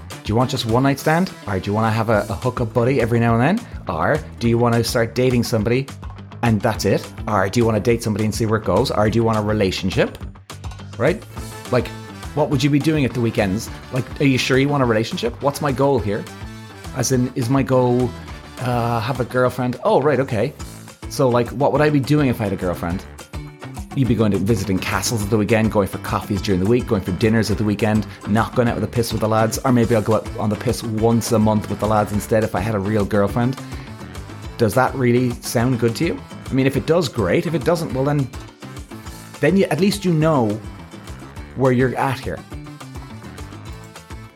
Do 0.10 0.32
you 0.32 0.36
want 0.36 0.50
just 0.50 0.66
one 0.66 0.84
night 0.84 0.98
stand? 0.98 1.32
Or 1.48 1.60
do 1.60 1.70
you 1.70 1.74
want 1.74 1.86
to 1.86 1.92
have 1.92 2.10
a, 2.10 2.26
a 2.30 2.34
hookup 2.34 2.74
buddy 2.74 3.00
every 3.00 3.20
now 3.20 3.40
and 3.40 3.60
then? 3.60 3.68
Or 3.88 4.18
do 4.40 4.50
you 4.50 4.58
want 4.58 4.74
to 4.74 4.84
start 4.84 5.14
dating 5.14 5.44
somebody 5.44 5.88
and 6.42 6.60
that's 6.60 6.86
it? 6.86 7.08
Or 7.28 7.48
do 7.48 7.60
you 7.60 7.66
want 7.66 7.76
to 7.76 7.82
date 7.82 8.02
somebody 8.02 8.26
and 8.26 8.34
see 8.34 8.48
where 8.48 8.60
it 8.60 8.66
goes? 8.66 8.90
Or 8.90 9.08
do 9.08 9.18
you 9.20 9.24
want 9.24 9.38
a 9.38 9.42
relationship? 9.42 10.18
Right? 10.98 11.24
Like, 11.72 11.88
what 12.36 12.50
would 12.50 12.64
you 12.64 12.72
be 12.72 12.80
doing 12.80 13.06
at 13.06 13.14
the 13.14 13.22
weekends? 13.22 13.70
Like, 13.92 14.20
are 14.20 14.26
you 14.26 14.40
sure 14.40 14.58
you 14.58 14.68
want 14.68 14.82
a 14.82 14.88
relationship? 14.88 15.40
What's 15.44 15.62
my 15.62 15.72
goal 15.72 16.00
here? 16.00 16.24
As 16.96 17.12
in, 17.12 17.32
is 17.36 17.50
my 17.50 17.62
goal 17.62 18.10
uh, 18.62 19.00
have 19.00 19.20
a 19.20 19.26
girlfriend? 19.26 19.80
Oh, 19.84 20.02
right, 20.02 20.20
okay. 20.20 20.54
So, 21.10 21.30
like, 21.30 21.50
what 21.50 21.72
would 21.72 21.82
I 21.82 21.92
be 21.92 22.00
doing 22.00 22.30
if 22.30 22.42
I 22.42 22.46
had 22.46 22.54
a 22.54 22.56
girlfriend? 22.56 23.06
You'd 23.96 24.08
be 24.08 24.16
going 24.16 24.32
to 24.32 24.40
visiting 24.40 24.80
castles 24.80 25.24
at 25.24 25.30
the 25.30 25.38
weekend, 25.38 25.72
going 25.72 25.88
for 25.88 26.00
coffees 26.00 26.42
during 26.42 26.60
the 26.60 26.70
week, 26.70 26.88
going 26.88 27.04
for 27.04 27.12
dinners 27.14 27.52
at 27.52 27.60
the 27.60 27.64
weekend, 27.64 28.08
not 28.28 28.56
going 28.56 28.68
out 28.68 28.74
with 28.74 28.84
a 28.84 28.88
piss 28.88 29.12
with 29.12 29.22
the 29.22 29.28
lads, 29.28 29.60
or 29.60 29.72
maybe 29.72 29.96
I'll 29.96 30.02
go 30.02 30.16
out 30.16 30.38
on 30.38 30.50
the 30.50 30.56
piss 30.56 30.82
once 30.82 31.32
a 31.32 31.38
month 31.38 31.70
with 31.70 31.80
the 31.80 31.88
lads 31.88 32.12
instead 32.12 32.44
if 32.44 32.56
I 32.56 32.60
had 32.60 32.74
a 32.74 32.80
real 32.80 33.06
girlfriend. 33.06 33.56
Does 34.58 34.74
that 34.74 34.96
really 34.96 35.32
sound 35.42 35.80
good 35.80 35.96
to 35.98 36.06
you? 36.06 36.22
I 36.50 36.54
mean, 36.54 36.66
if 36.66 36.76
it 36.76 36.88
does, 36.88 37.08
great. 37.08 37.46
If 37.46 37.54
it 37.54 37.64
doesn't, 37.64 37.94
well 37.94 38.04
then, 38.04 38.28
then 39.40 39.58
you, 39.58 39.66
at 39.66 39.80
least 39.80 40.06
you 40.06 40.14
know 40.14 40.50
where 41.56 41.72
you're 41.72 41.96
at 41.96 42.20
here. 42.20 42.40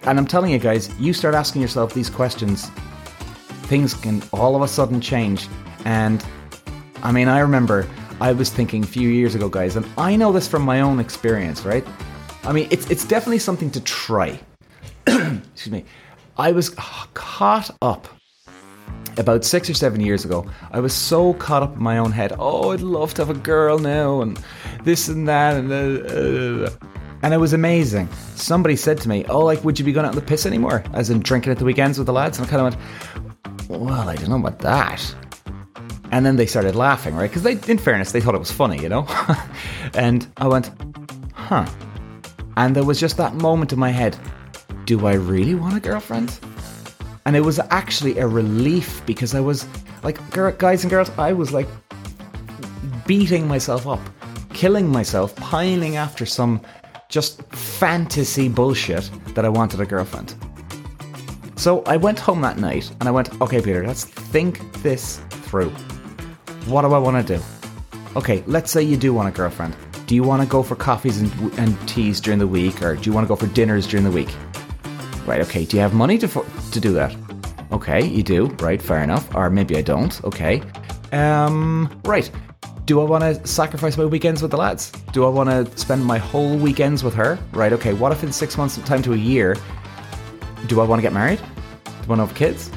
And 0.04 0.20
I'm 0.20 0.28
telling 0.28 0.52
you 0.52 0.60
guys, 0.60 0.90
you 1.00 1.14
start 1.14 1.34
asking 1.34 1.62
yourself 1.62 1.94
these 1.94 2.10
questions, 2.10 2.70
things 3.64 3.94
can 3.94 4.22
all 4.32 4.56
of 4.56 4.62
a 4.62 4.68
sudden 4.68 5.02
change. 5.02 5.48
And 5.84 6.24
I 7.02 7.12
mean, 7.12 7.28
I 7.28 7.40
remember 7.40 7.88
I 8.20 8.32
was 8.32 8.50
thinking 8.50 8.84
a 8.84 8.88
few 8.88 9.10
years 9.10 9.36
ago, 9.36 9.48
guys, 9.48 9.76
and 9.76 9.86
I 9.98 10.16
know 10.16 10.32
this 10.32 10.48
from 10.48 10.64
my 10.64 10.82
own 10.82 11.00
experience, 11.00 11.64
right? 11.66 11.86
I 12.44 12.52
mean, 12.52 12.68
it's 12.72 12.90
it's 12.90 13.06
definitely 13.06 13.40
something 13.40 13.70
to 13.72 13.82
try. 13.82 14.40
Excuse 15.08 15.72
me. 15.72 15.86
I 16.38 16.52
was 16.52 16.70
caught 16.70 17.76
up 17.82 18.08
about 19.18 19.44
six 19.44 19.70
or 19.70 19.74
seven 19.74 20.02
years 20.02 20.26
ago. 20.26 20.46
I 20.72 20.80
was 20.80 20.94
so 20.94 21.34
caught 21.34 21.64
up 21.64 21.76
in 21.76 21.84
my 21.84 21.98
own 21.98 22.12
head. 22.12 22.34
Oh, 22.38 22.72
I'd 22.72 22.82
love 22.82 23.14
to 23.16 23.26
have 23.26 23.36
a 23.36 23.40
girl 23.40 23.80
now, 23.80 24.22
and 24.22 24.40
this 24.84 25.08
and 25.08 25.28
that, 25.28 25.56
and 25.56 25.72
uh, 25.72 26.66
uh, 26.66 26.70
And 27.24 27.34
it 27.34 27.38
was 27.38 27.54
amazing. 27.54 28.08
Somebody 28.36 28.76
said 28.76 29.00
to 29.02 29.10
me, 29.10 29.26
Oh, 29.26 29.40
like, 29.40 29.64
would 29.64 29.80
you 29.80 29.86
be 29.86 29.92
going 29.92 30.06
out 30.06 30.12
on 30.12 30.16
the 30.16 30.22
piss 30.22 30.46
anymore? 30.46 30.84
As 30.94 31.10
in 31.10 31.20
drinking 31.20 31.52
at 31.52 31.58
the 31.58 31.66
weekends 31.66 31.98
with 31.98 32.08
the 32.08 32.14
lads? 32.14 32.38
And 32.38 32.48
I 32.48 32.50
kind 32.50 32.68
of 32.68 32.80
went, 33.68 33.82
Well, 33.82 34.10
I 34.10 34.16
don't 34.16 34.30
know 34.30 34.36
about 34.38 34.60
that. 34.60 35.16
And 36.12 36.26
then 36.26 36.36
they 36.38 36.46
started 36.46 36.76
laughing, 36.76 37.16
right? 37.16 37.30
Because 37.30 37.44
they, 37.44 37.54
in 37.72 37.78
fairness, 37.78 38.12
they 38.12 38.22
thought 38.22 38.36
it 38.36 38.40
was 38.40 38.52
funny, 38.52 38.82
you 38.82 38.90
know? 38.90 39.06
and 39.94 40.28
I 40.38 40.48
went, 40.48 40.72
Huh. 41.34 41.66
And 42.58 42.76
there 42.76 42.84
was 42.84 43.00
just 43.00 43.18
that 43.18 43.36
moment 43.36 43.72
in 43.72 43.80
my 43.80 43.92
head 43.92 44.18
Do 44.86 45.06
I 45.06 45.14
really 45.14 45.56
want 45.56 45.78
a 45.78 45.80
girlfriend? 45.80 46.40
And 47.26 47.36
it 47.36 47.42
was 47.42 47.60
actually 47.72 48.20
a 48.20 48.28
relief 48.28 49.06
because 49.06 49.36
I 49.36 49.42
was 49.42 49.68
like, 50.02 50.18
guys 50.58 50.84
and 50.84 50.90
girls, 50.90 51.10
I 51.18 51.34
was 51.34 51.52
like 51.52 51.68
beating 53.06 53.48
myself 53.48 53.86
up, 53.86 54.00
killing 54.54 54.88
myself, 54.90 55.36
pining 55.36 55.98
after 55.98 56.26
some 56.26 56.62
just 57.10 57.42
fantasy 57.54 58.48
bullshit 58.48 59.10
that 59.36 59.46
I 59.46 59.50
wanted 59.50 59.82
a 59.82 59.86
girlfriend. 59.86 60.36
So 61.58 61.82
I 61.84 61.98
went 61.98 62.20
home 62.20 62.42
that 62.42 62.58
night 62.58 62.92
and 63.00 63.10
I 63.10 63.12
went, 63.12 63.42
okay, 63.42 63.62
Peter, 63.62 63.86
let's 63.86 64.06
think 64.06 64.62
this 64.84 65.20
through. 65.30 65.74
What 66.68 66.82
do 66.82 66.94
I 66.94 66.98
want 66.98 67.26
to 67.26 67.38
do? 67.38 67.44
Okay, 68.18 68.44
let's 68.46 68.72
say 68.72 68.82
you 68.82 68.98
do 68.98 69.14
want 69.14 69.30
a 69.30 69.32
girlfriend. 69.32 69.74
Do 70.06 70.16
you 70.16 70.24
want 70.24 70.42
to 70.42 70.48
go 70.48 70.64
for 70.64 70.76
coffees 70.76 71.22
and, 71.22 71.32
and 71.58 71.88
teas 71.88 72.20
during 72.20 72.40
the 72.40 72.48
week, 72.48 72.84
or 72.84 72.98
do 72.98 73.04
you 73.10 73.14
want 73.14 73.24
to 73.24 73.30
go 73.30 73.38
for 73.38 73.48
dinners 73.48 73.88
during 73.88 74.04
the 74.04 74.12
week? 74.12 74.28
Right, 75.26 75.40
okay, 75.42 75.64
do 75.64 75.78
you 75.78 75.82
have 75.82 75.94
money 75.94 76.18
to, 76.18 76.28
to 76.28 76.80
do 76.82 76.92
that? 76.92 77.16
Okay, 77.72 78.06
you 78.06 78.22
do, 78.22 78.48
right, 78.60 78.82
fair 78.82 79.02
enough. 79.02 79.34
Or 79.34 79.50
maybe 79.50 79.78
I 79.78 79.82
don't, 79.82 80.22
okay. 80.26 80.62
Um, 81.14 82.02
right, 82.04 82.30
do 82.84 83.00
I 83.00 83.06
want 83.06 83.24
to 83.24 83.48
sacrifice 83.48 83.98
my 83.98 84.06
weekends 84.06 84.42
with 84.42 84.52
the 84.52 84.58
lads? 84.58 84.92
Do 85.14 85.24
I 85.24 85.30
want 85.30 85.50
to 85.50 85.78
spend 85.78 86.04
my 86.04 86.18
whole 86.18 86.58
weekends 86.58 87.02
with 87.02 87.14
her? 87.14 87.40
Right, 87.54 87.72
okay, 87.72 87.94
what 87.94 88.12
if 88.12 88.24
in 88.24 88.34
six 88.34 88.58
months' 88.58 88.78
time 88.80 89.02
to 89.04 89.14
a 89.14 89.18
year, 89.18 89.56
do 90.68 90.82
I 90.82 90.84
want 90.84 91.00
to 91.00 91.04
get 91.04 91.14
married? 91.14 91.40
Do 91.40 91.92
I 92.04 92.06
want 92.08 92.20
to 92.20 92.26
have 92.26 92.36
kids? 92.36 92.68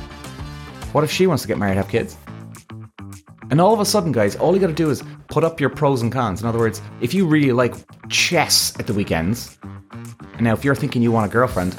What 0.92 1.02
if 1.02 1.10
she 1.10 1.26
wants 1.26 1.42
to 1.42 1.48
get 1.48 1.58
married, 1.58 1.76
have 1.76 1.88
kids? 1.88 2.16
And 3.50 3.60
all 3.60 3.74
of 3.74 3.80
a 3.80 3.84
sudden, 3.84 4.12
guys, 4.12 4.36
all 4.36 4.54
you 4.54 4.60
got 4.60 4.68
to 4.68 4.72
do 4.72 4.90
is 4.90 5.02
put 5.28 5.42
up 5.42 5.60
your 5.60 5.70
pros 5.70 6.02
and 6.02 6.12
cons. 6.12 6.40
In 6.40 6.46
other 6.46 6.58
words, 6.58 6.80
if 7.00 7.12
you 7.12 7.26
really 7.26 7.52
like 7.52 7.74
chess 8.08 8.78
at 8.78 8.86
the 8.86 8.94
weekends, 8.94 9.58
and 10.34 10.42
now 10.42 10.52
if 10.52 10.64
you're 10.64 10.76
thinking 10.76 11.02
you 11.02 11.10
want 11.10 11.26
a 11.26 11.32
girlfriend, 11.32 11.74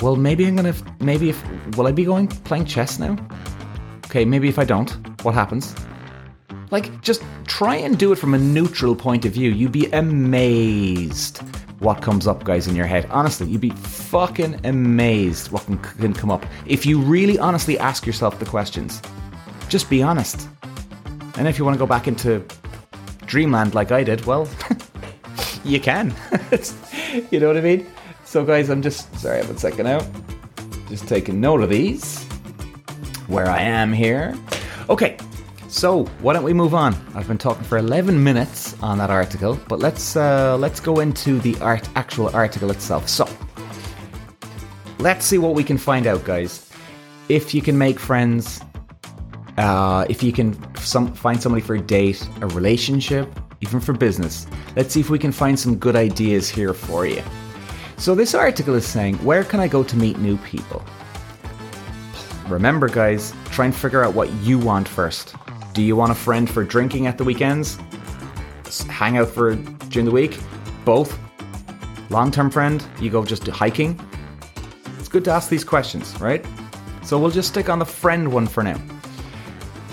well, 0.00 0.16
maybe 0.16 0.44
I'm 0.44 0.56
gonna, 0.56 0.74
maybe 1.00 1.30
if, 1.30 1.42
will 1.76 1.86
I 1.86 1.92
be 1.92 2.04
going 2.04 2.26
playing 2.26 2.66
chess 2.66 2.98
now? 2.98 3.16
Okay, 4.06 4.24
maybe 4.24 4.48
if 4.48 4.58
I 4.58 4.64
don't, 4.64 4.90
what 5.22 5.34
happens? 5.34 5.74
Like, 6.70 7.00
just 7.00 7.22
try 7.46 7.76
and 7.76 7.96
do 7.96 8.12
it 8.12 8.16
from 8.16 8.34
a 8.34 8.38
neutral 8.38 8.96
point 8.96 9.24
of 9.24 9.32
view. 9.32 9.50
You'd 9.50 9.70
be 9.70 9.86
amazed 9.92 11.38
what 11.78 12.02
comes 12.02 12.26
up, 12.26 12.42
guys, 12.42 12.66
in 12.66 12.74
your 12.74 12.86
head. 12.86 13.06
Honestly, 13.10 13.46
you'd 13.46 13.60
be 13.60 13.70
fucking 13.70 14.60
amazed 14.64 15.52
what 15.52 15.64
can, 15.64 15.78
can 15.78 16.12
come 16.12 16.30
up. 16.30 16.44
If 16.66 16.84
you 16.84 17.00
really 17.00 17.38
honestly 17.38 17.78
ask 17.78 18.04
yourself 18.04 18.38
the 18.40 18.46
questions, 18.46 19.00
just 19.68 19.88
be 19.88 20.02
honest. 20.02 20.48
And 21.36 21.48
if 21.48 21.58
you 21.58 21.64
want 21.64 21.74
to 21.74 21.78
go 21.78 21.86
back 21.86 22.06
into 22.06 22.44
dreamland 23.26 23.74
like 23.74 23.90
I 23.90 24.04
did, 24.04 24.24
well, 24.24 24.48
you 25.64 25.80
can. 25.80 26.14
you 27.30 27.40
know 27.40 27.48
what 27.48 27.56
I 27.56 27.60
mean? 27.60 27.86
So, 28.24 28.44
guys, 28.44 28.70
I'm 28.70 28.82
just 28.82 29.14
sorry, 29.18 29.38
I 29.38 29.42
have 29.42 29.50
a 29.50 29.58
second 29.58 29.86
out. 29.86 30.06
Just 30.88 31.08
taking 31.08 31.40
note 31.40 31.60
of 31.62 31.70
these. 31.70 32.22
Where 33.26 33.48
I 33.48 33.60
am 33.60 33.92
here. 33.92 34.36
Okay, 34.88 35.16
so 35.68 36.04
why 36.20 36.34
don't 36.34 36.44
we 36.44 36.52
move 36.52 36.72
on? 36.72 36.94
I've 37.14 37.26
been 37.26 37.38
talking 37.38 37.64
for 37.64 37.78
11 37.78 38.22
minutes 38.22 38.80
on 38.80 38.98
that 38.98 39.10
article, 39.10 39.58
but 39.68 39.80
let's 39.80 40.14
uh, 40.14 40.56
let's 40.56 40.78
go 40.78 41.00
into 41.00 41.40
the 41.40 41.56
art 41.60 41.88
actual 41.96 42.28
article 42.34 42.70
itself. 42.70 43.08
So 43.08 43.28
let's 45.00 45.26
see 45.26 45.38
what 45.38 45.54
we 45.54 45.64
can 45.64 45.76
find 45.76 46.06
out, 46.06 46.24
guys. 46.24 46.70
If 47.28 47.54
you 47.54 47.60
can 47.60 47.76
make 47.76 47.98
friends, 47.98 48.60
uh, 49.56 50.06
if 50.08 50.22
you 50.22 50.32
can 50.32 50.56
some, 50.76 51.12
find 51.14 51.40
somebody 51.40 51.62
for 51.62 51.76
a 51.76 51.80
date, 51.80 52.28
a 52.40 52.46
relationship, 52.48 53.28
even 53.60 53.80
for 53.80 53.92
business. 53.92 54.46
Let's 54.76 54.92
see 54.92 55.00
if 55.00 55.10
we 55.10 55.18
can 55.18 55.32
find 55.32 55.58
some 55.58 55.76
good 55.76 55.96
ideas 55.96 56.48
here 56.48 56.74
for 56.74 57.06
you. 57.06 57.22
So 57.96 58.14
this 58.14 58.34
article 58.34 58.74
is 58.74 58.86
saying, 58.86 59.16
where 59.24 59.44
can 59.44 59.60
I 59.60 59.68
go 59.68 59.84
to 59.84 59.96
meet 59.96 60.18
new 60.18 60.36
people? 60.38 60.82
Remember, 62.48 62.88
guys, 62.88 63.32
try 63.50 63.64
and 63.66 63.74
figure 63.74 64.04
out 64.04 64.14
what 64.14 64.30
you 64.42 64.58
want 64.58 64.86
first. 64.86 65.34
Do 65.72 65.82
you 65.82 65.96
want 65.96 66.12
a 66.12 66.14
friend 66.14 66.48
for 66.48 66.64
drinking 66.64 67.06
at 67.06 67.16
the 67.16 67.24
weekends? 67.24 67.78
Hang 68.88 69.16
out 69.16 69.28
for 69.28 69.54
during 69.54 70.04
the 70.04 70.12
week? 70.12 70.38
Both? 70.84 71.18
Long 72.10 72.30
term 72.30 72.50
friend? 72.50 72.84
You 73.00 73.10
go 73.10 73.24
just 73.24 73.46
hiking? 73.46 73.98
It's 74.98 75.08
good 75.08 75.24
to 75.24 75.30
ask 75.30 75.48
these 75.48 75.64
questions, 75.64 76.20
right? 76.20 76.44
So 77.02 77.18
we'll 77.18 77.30
just 77.30 77.48
stick 77.48 77.68
on 77.68 77.78
the 77.78 77.86
friend 77.86 78.32
one 78.32 78.46
for 78.46 78.62
now. 78.62 78.80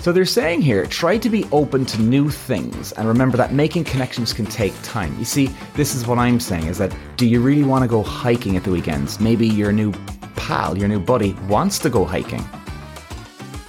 So 0.02 0.10
they're 0.10 0.24
saying 0.24 0.62
here, 0.62 0.84
try 0.86 1.16
to 1.18 1.30
be 1.30 1.44
open 1.52 1.86
to 1.86 2.02
new 2.02 2.28
things 2.28 2.90
and 2.90 3.06
remember 3.06 3.36
that 3.36 3.52
making 3.52 3.84
connections 3.84 4.32
can 4.32 4.46
take 4.46 4.74
time. 4.82 5.16
You 5.16 5.24
see, 5.24 5.48
this 5.76 5.94
is 5.94 6.08
what 6.08 6.18
I'm 6.18 6.40
saying 6.40 6.66
is 6.66 6.78
that 6.78 6.92
do 7.16 7.24
you 7.24 7.40
really 7.40 7.62
want 7.62 7.84
to 7.84 7.88
go 7.88 8.02
hiking 8.02 8.56
at 8.56 8.64
the 8.64 8.72
weekends? 8.72 9.20
Maybe 9.20 9.46
your 9.46 9.70
new 9.70 9.92
pal, 10.34 10.76
your 10.76 10.88
new 10.88 10.98
buddy 10.98 11.34
wants 11.46 11.78
to 11.78 11.88
go 11.88 12.04
hiking. 12.04 12.44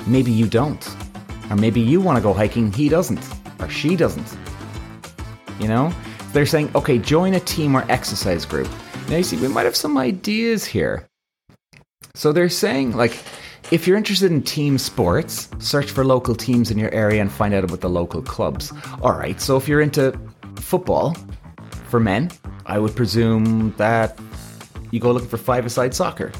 Maybe 0.07 0.31
you 0.31 0.47
don't. 0.47 0.83
Or 1.51 1.55
maybe 1.55 1.79
you 1.79 2.01
want 2.01 2.17
to 2.17 2.23
go 2.23 2.33
hiking, 2.33 2.73
he 2.73 2.89
doesn't, 2.89 3.23
or 3.59 3.69
she 3.69 3.95
doesn't. 3.95 4.35
You 5.59 5.67
know? 5.67 5.93
They're 6.31 6.47
saying, 6.47 6.71
okay, 6.73 6.97
join 6.97 7.35
a 7.35 7.41
team 7.41 7.75
or 7.77 7.85
exercise 7.89 8.43
group. 8.43 8.71
Now, 9.07 9.17
you 9.17 9.23
see, 9.23 9.37
we 9.37 9.49
might 9.49 9.65
have 9.65 9.75
some 9.75 9.99
ideas 9.99 10.65
here. 10.65 11.07
So 12.15 12.31
they're 12.31 12.49
saying, 12.49 12.97
like, 12.97 13.19
if 13.72 13.88
you're 13.88 13.98
interested 13.98 14.32
in 14.32 14.41
team 14.43 14.77
sports, 14.77 15.50
search 15.60 15.89
for 15.91 16.05
local 16.05 16.36
teams 16.36 16.70
in 16.70 16.77
your 16.77 16.93
area 16.93 17.22
and 17.22 17.32
find 17.32 17.53
out 17.53 17.63
about 17.63 17.82
the 17.82 17.89
local 17.89 18.22
clubs. 18.22 18.72
All 19.01 19.13
right, 19.13 19.39
so 19.39 19.58
if 19.58 19.67
you're 19.67 19.82
into 19.82 20.17
football 20.55 21.15
for 21.89 22.00
men, 22.00 22.32
I 22.65 22.79
would 22.79 22.96
presume 22.96 23.74
that 23.77 24.20
you 24.91 25.00
go 25.00 25.12
looking 25.12 25.29
for 25.29 25.38
five-a-side 25.38 25.93
soccer. 25.93 26.32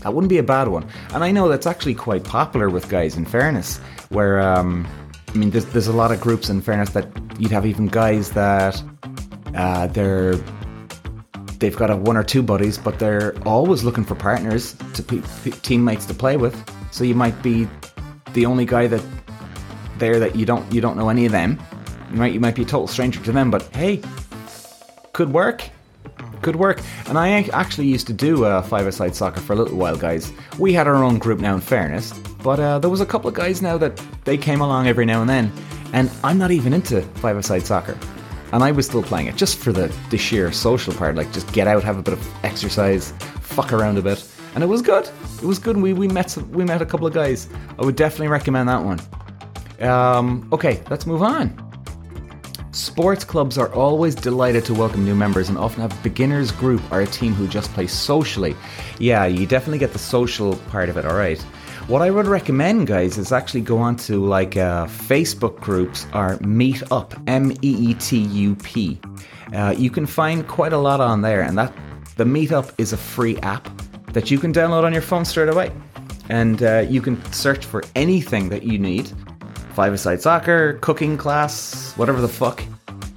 That 0.00 0.14
wouldn't 0.14 0.28
be 0.28 0.38
a 0.38 0.42
bad 0.42 0.68
one. 0.68 0.88
And 1.12 1.24
I 1.24 1.30
know 1.30 1.48
that's 1.48 1.66
actually 1.66 1.94
quite 1.94 2.24
popular 2.24 2.70
with 2.70 2.88
guys, 2.88 3.16
in 3.16 3.24
fairness, 3.24 3.78
where, 4.10 4.40
um, 4.40 4.86
I 5.28 5.38
mean, 5.38 5.50
there's, 5.50 5.66
there's 5.66 5.88
a 5.88 5.92
lot 5.92 6.12
of 6.12 6.20
groups, 6.20 6.48
in 6.48 6.62
fairness, 6.62 6.90
that 6.90 7.08
you'd 7.38 7.52
have 7.52 7.66
even 7.66 7.86
guys 7.88 8.30
that 8.32 8.82
uh, 9.54 9.86
they're 9.88 10.34
they've 11.58 11.76
got 11.76 11.90
a 11.90 11.96
one 11.96 12.16
or 12.16 12.22
two 12.22 12.42
buddies, 12.42 12.78
but 12.78 12.98
they're 12.98 13.36
always 13.46 13.84
looking 13.84 14.04
for 14.04 14.14
partners 14.14 14.76
to 14.94 15.02
teammates 15.62 16.06
to 16.06 16.14
play 16.14 16.36
with. 16.36 16.56
So 16.90 17.04
you 17.04 17.14
might 17.14 17.40
be 17.42 17.68
the 18.32 18.46
only 18.46 18.64
guy 18.64 18.86
that 18.86 19.02
there 19.98 20.18
that 20.20 20.36
you 20.36 20.46
don't 20.46 20.70
you 20.72 20.80
don't 20.80 20.96
know 20.96 21.08
any 21.08 21.26
of 21.26 21.32
them. 21.32 21.60
Right, 22.12 22.32
you 22.32 22.40
might 22.40 22.54
be 22.54 22.62
a 22.62 22.64
total 22.64 22.86
stranger 22.86 23.22
to 23.24 23.32
them, 23.32 23.50
but 23.50 23.62
hey, 23.74 24.00
could 25.12 25.32
work 25.32 25.68
could 26.42 26.56
work. 26.56 26.80
And 27.06 27.18
I 27.18 27.42
actually 27.52 27.88
used 27.88 28.06
to 28.06 28.12
do 28.12 28.44
uh, 28.44 28.62
five-a-side 28.62 29.14
soccer 29.14 29.40
for 29.40 29.52
a 29.54 29.56
little 29.56 29.76
while, 29.76 29.96
guys. 29.96 30.32
We 30.58 30.72
had 30.72 30.86
our 30.86 31.02
own 31.02 31.18
group 31.18 31.40
now, 31.40 31.54
in 31.54 31.60
fairness, 31.60 32.12
but 32.42 32.60
uh, 32.60 32.78
there 32.78 32.90
was 32.90 33.00
a 33.00 33.06
couple 33.06 33.28
of 33.28 33.34
guys 33.34 33.60
now 33.60 33.76
that 33.78 34.00
they 34.24 34.36
came 34.36 34.60
along 34.60 34.86
every 34.86 35.04
now 35.04 35.20
and 35.20 35.28
then, 35.28 35.52
and 35.92 36.10
I'm 36.22 36.38
not 36.38 36.50
even 36.50 36.72
into 36.72 37.02
five-a-side 37.02 37.66
soccer. 37.66 37.98
And 38.52 38.62
I 38.62 38.70
was 38.70 38.86
still 38.86 39.02
playing 39.02 39.26
it 39.26 39.36
just 39.36 39.58
for 39.58 39.72
the, 39.72 39.92
the 40.10 40.18
sheer 40.18 40.50
social 40.52 40.94
part, 40.94 41.16
like 41.16 41.32
just 41.32 41.52
get 41.52 41.66
out, 41.66 41.84
have 41.84 41.98
a 41.98 42.02
bit 42.02 42.14
of 42.14 42.44
exercise, 42.44 43.12
fuck 43.40 43.72
around 43.72 43.98
a 43.98 44.02
bit, 44.02 44.26
and 44.54 44.64
it 44.64 44.66
was 44.66 44.82
good. 44.82 45.08
It 45.42 45.44
was 45.44 45.58
good. 45.58 45.76
We 45.76 45.92
we 45.92 46.08
met 46.08 46.36
we 46.50 46.64
met 46.64 46.82
a 46.82 46.86
couple 46.86 47.06
of 47.06 47.12
guys. 47.12 47.48
I 47.78 47.84
would 47.84 47.96
definitely 47.96 48.28
recommend 48.28 48.68
that 48.68 48.82
one. 48.82 49.00
Um, 49.80 50.48
okay, 50.52 50.82
let's 50.90 51.06
move 51.06 51.22
on. 51.22 51.64
Sports 52.72 53.24
clubs 53.24 53.58
are 53.58 53.72
always 53.74 54.14
delighted 54.14 54.64
to 54.66 54.74
welcome 54.74 55.04
new 55.04 55.14
members 55.14 55.48
and 55.48 55.58
often 55.58 55.82
have 55.82 56.02
beginners 56.02 56.52
group 56.52 56.80
or 56.92 57.00
a 57.00 57.06
team 57.06 57.34
who 57.34 57.48
just 57.48 57.72
play 57.72 57.86
socially. 57.86 58.56
Yeah, 58.98 59.24
you 59.26 59.46
definitely 59.46 59.78
get 59.78 59.92
the 59.92 59.98
social 59.98 60.56
part 60.70 60.88
of 60.88 60.96
it, 60.96 61.04
alright. 61.04 61.44
What 61.88 62.02
I 62.02 62.10
would 62.10 62.26
recommend, 62.26 62.86
guys, 62.86 63.16
is 63.16 63.32
actually 63.32 63.62
go 63.62 63.78
on 63.78 63.96
to 63.96 64.22
like 64.22 64.58
uh, 64.58 64.84
Facebook 64.84 65.58
groups 65.58 66.04
or 66.12 66.36
Meetup, 66.42 67.18
M 67.26 67.50
E 67.62 67.90
E 67.90 67.94
T 67.94 68.18
U 68.18 68.54
P. 68.56 69.00
Uh, 69.54 69.74
you 69.74 69.88
can 69.88 70.04
find 70.04 70.46
quite 70.46 70.74
a 70.74 70.76
lot 70.76 71.00
on 71.00 71.22
there, 71.22 71.40
and 71.40 71.56
that 71.56 71.72
the 72.16 72.24
Meetup 72.24 72.74
is 72.76 72.92
a 72.92 72.98
free 72.98 73.38
app 73.38 73.70
that 74.12 74.30
you 74.30 74.38
can 74.38 74.52
download 74.52 74.84
on 74.84 74.92
your 74.92 75.00
phone 75.00 75.24
straight 75.24 75.48
away, 75.48 75.72
and 76.28 76.62
uh, 76.62 76.84
you 76.86 77.00
can 77.00 77.24
search 77.32 77.64
for 77.64 77.82
anything 77.94 78.50
that 78.50 78.64
you 78.64 78.78
need 78.78 79.10
five-a-side 79.72 80.20
soccer, 80.20 80.74
cooking 80.82 81.16
class, 81.16 81.94
whatever 81.96 82.20
the 82.20 82.28
fuck, 82.28 82.62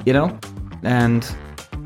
you 0.06 0.14
know? 0.14 0.40
And 0.84 1.30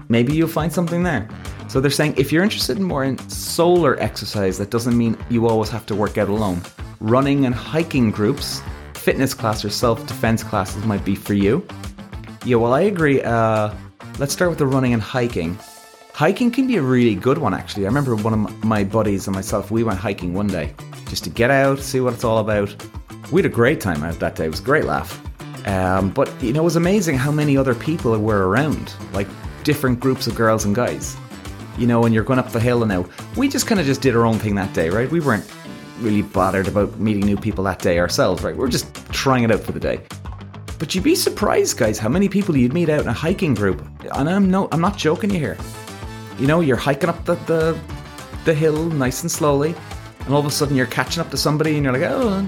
maybe 0.07 0.35
you'll 0.35 0.49
find 0.49 0.71
something 0.71 1.01
there. 1.01 1.27
So 1.75 1.81
they're 1.81 1.91
saying 1.91 2.13
if 2.15 2.31
you're 2.31 2.41
interested 2.41 2.77
in 2.77 2.83
more 2.83 3.03
in 3.03 3.19
solar 3.27 3.99
exercise, 3.99 4.57
that 4.59 4.69
doesn't 4.69 4.97
mean 4.97 5.17
you 5.29 5.45
always 5.49 5.69
have 5.71 5.85
to 5.87 5.93
work 5.93 6.17
out 6.17 6.29
alone. 6.29 6.61
Running 7.01 7.45
and 7.45 7.53
hiking 7.53 8.11
groups, 8.11 8.61
fitness 8.93 9.33
class 9.33 9.65
or 9.65 9.69
self-defense 9.69 10.41
classes 10.41 10.85
might 10.85 11.03
be 11.03 11.15
for 11.15 11.33
you. 11.33 11.67
Yeah, 12.45 12.55
well, 12.55 12.71
I 12.71 12.79
agree. 12.83 13.21
Uh, 13.21 13.73
let's 14.19 14.31
start 14.31 14.51
with 14.51 14.57
the 14.57 14.65
running 14.65 14.93
and 14.93 15.01
hiking. 15.01 15.59
Hiking 16.13 16.49
can 16.49 16.65
be 16.65 16.77
a 16.77 16.81
really 16.81 17.13
good 17.13 17.39
one, 17.39 17.53
actually. 17.53 17.83
I 17.83 17.87
remember 17.89 18.15
one 18.15 18.45
of 18.45 18.63
my 18.63 18.85
buddies 18.85 19.27
and 19.27 19.35
myself, 19.35 19.69
we 19.69 19.83
went 19.83 19.99
hiking 19.99 20.33
one 20.33 20.47
day 20.47 20.73
just 21.09 21.25
to 21.25 21.29
get 21.29 21.51
out, 21.51 21.79
see 21.79 21.99
what 21.99 22.13
it's 22.13 22.23
all 22.23 22.37
about. 22.37 22.73
We 23.33 23.41
had 23.41 23.51
a 23.51 23.53
great 23.53 23.81
time 23.81 24.01
out 24.01 24.17
that 24.19 24.37
day. 24.37 24.45
It 24.45 24.51
was 24.51 24.61
a 24.61 24.63
great 24.63 24.85
laugh. 24.85 25.21
Um, 25.67 26.11
but, 26.11 26.31
you 26.41 26.53
know, 26.53 26.61
it 26.61 26.63
was 26.63 26.77
amazing 26.77 27.17
how 27.17 27.31
many 27.33 27.57
other 27.57 27.75
people 27.75 28.17
were 28.17 28.47
around, 28.47 28.93
like 29.11 29.27
different 29.65 29.99
groups 29.99 30.25
of 30.25 30.35
girls 30.35 30.63
and 30.63 30.73
guys. 30.73 31.17
You 31.77 31.87
know, 31.87 31.99
when 31.99 32.13
you're 32.13 32.23
going 32.23 32.39
up 32.39 32.51
the 32.51 32.59
hill 32.59 32.83
and 32.83 32.89
now, 32.89 33.05
we 33.35 33.49
just 33.49 33.67
kind 33.67 33.79
of 33.79 33.85
just 33.85 34.01
did 34.01 34.15
our 34.15 34.25
own 34.25 34.39
thing 34.39 34.55
that 34.55 34.73
day, 34.73 34.89
right? 34.89 35.09
We 35.09 35.19
weren't 35.19 35.45
really 35.99 36.21
bothered 36.21 36.67
about 36.67 36.97
meeting 36.99 37.25
new 37.25 37.37
people 37.37 37.63
that 37.65 37.79
day 37.79 37.99
ourselves, 37.99 38.43
right? 38.43 38.55
We 38.55 38.61
we're 38.61 38.69
just 38.69 38.93
trying 39.11 39.43
it 39.43 39.51
out 39.51 39.61
for 39.61 39.71
the 39.71 39.79
day. 39.79 40.01
But 40.79 40.93
you'd 40.93 41.03
be 41.03 41.15
surprised, 41.15 41.77
guys, 41.77 41.97
how 41.97 42.09
many 42.09 42.27
people 42.27 42.55
you'd 42.55 42.73
meet 42.73 42.89
out 42.89 43.01
in 43.01 43.07
a 43.07 43.13
hiking 43.13 43.53
group. 43.53 43.85
And 44.13 44.29
I'm 44.29 44.49
no, 44.49 44.67
I'm 44.71 44.81
not 44.81 44.97
joking 44.97 45.29
you 45.29 45.39
here. 45.39 45.57
You 46.37 46.47
know, 46.47 46.59
you're 46.59 46.75
hiking 46.75 47.09
up 47.09 47.23
the, 47.25 47.35
the, 47.45 47.79
the 48.43 48.53
hill 48.53 48.85
nice 48.85 49.21
and 49.21 49.31
slowly, 49.31 49.73
and 50.19 50.33
all 50.33 50.39
of 50.39 50.45
a 50.45 50.51
sudden 50.51 50.75
you're 50.75 50.85
catching 50.85 51.21
up 51.21 51.31
to 51.31 51.37
somebody, 51.37 51.75
and 51.75 51.83
you're 51.83 51.93
like, 51.93 52.03
oh, 52.03 52.47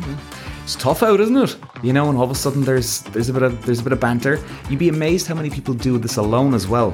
it's 0.63 0.75
tough 0.75 1.03
out, 1.03 1.21
isn't 1.21 1.37
it? 1.37 1.57
You 1.81 1.93
know, 1.93 2.09
and 2.09 2.17
all 2.17 2.25
of 2.25 2.31
a 2.31 2.35
sudden 2.35 2.63
there's 2.63 3.01
there's 3.01 3.29
a 3.29 3.33
bit 3.33 3.43
of 3.43 3.65
there's 3.65 3.79
a 3.79 3.83
bit 3.83 3.93
of 3.93 4.01
banter. 4.01 4.43
You'd 4.69 4.79
be 4.79 4.89
amazed 4.89 5.25
how 5.27 5.35
many 5.35 5.49
people 5.49 5.73
do 5.73 5.97
this 5.97 6.17
alone 6.17 6.53
as 6.53 6.67
well. 6.67 6.93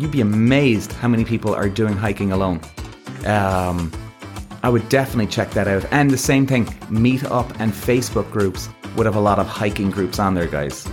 You'd 0.00 0.10
be 0.10 0.22
amazed 0.22 0.92
how 0.92 1.08
many 1.08 1.26
people 1.26 1.54
are 1.54 1.68
doing 1.68 1.94
hiking 1.94 2.32
alone. 2.32 2.62
Um, 3.26 3.92
I 4.62 4.70
would 4.70 4.88
definitely 4.88 5.26
check 5.26 5.50
that 5.50 5.68
out. 5.68 5.84
And 5.90 6.10
the 6.10 6.16
same 6.16 6.46
thing, 6.46 6.64
Meetup 6.88 7.54
and 7.60 7.70
Facebook 7.70 8.30
groups 8.30 8.70
would 8.96 9.04
have 9.04 9.16
a 9.16 9.20
lot 9.20 9.38
of 9.38 9.46
hiking 9.46 9.90
groups 9.90 10.18
on 10.18 10.32
there, 10.32 10.46
guys. 10.46 10.88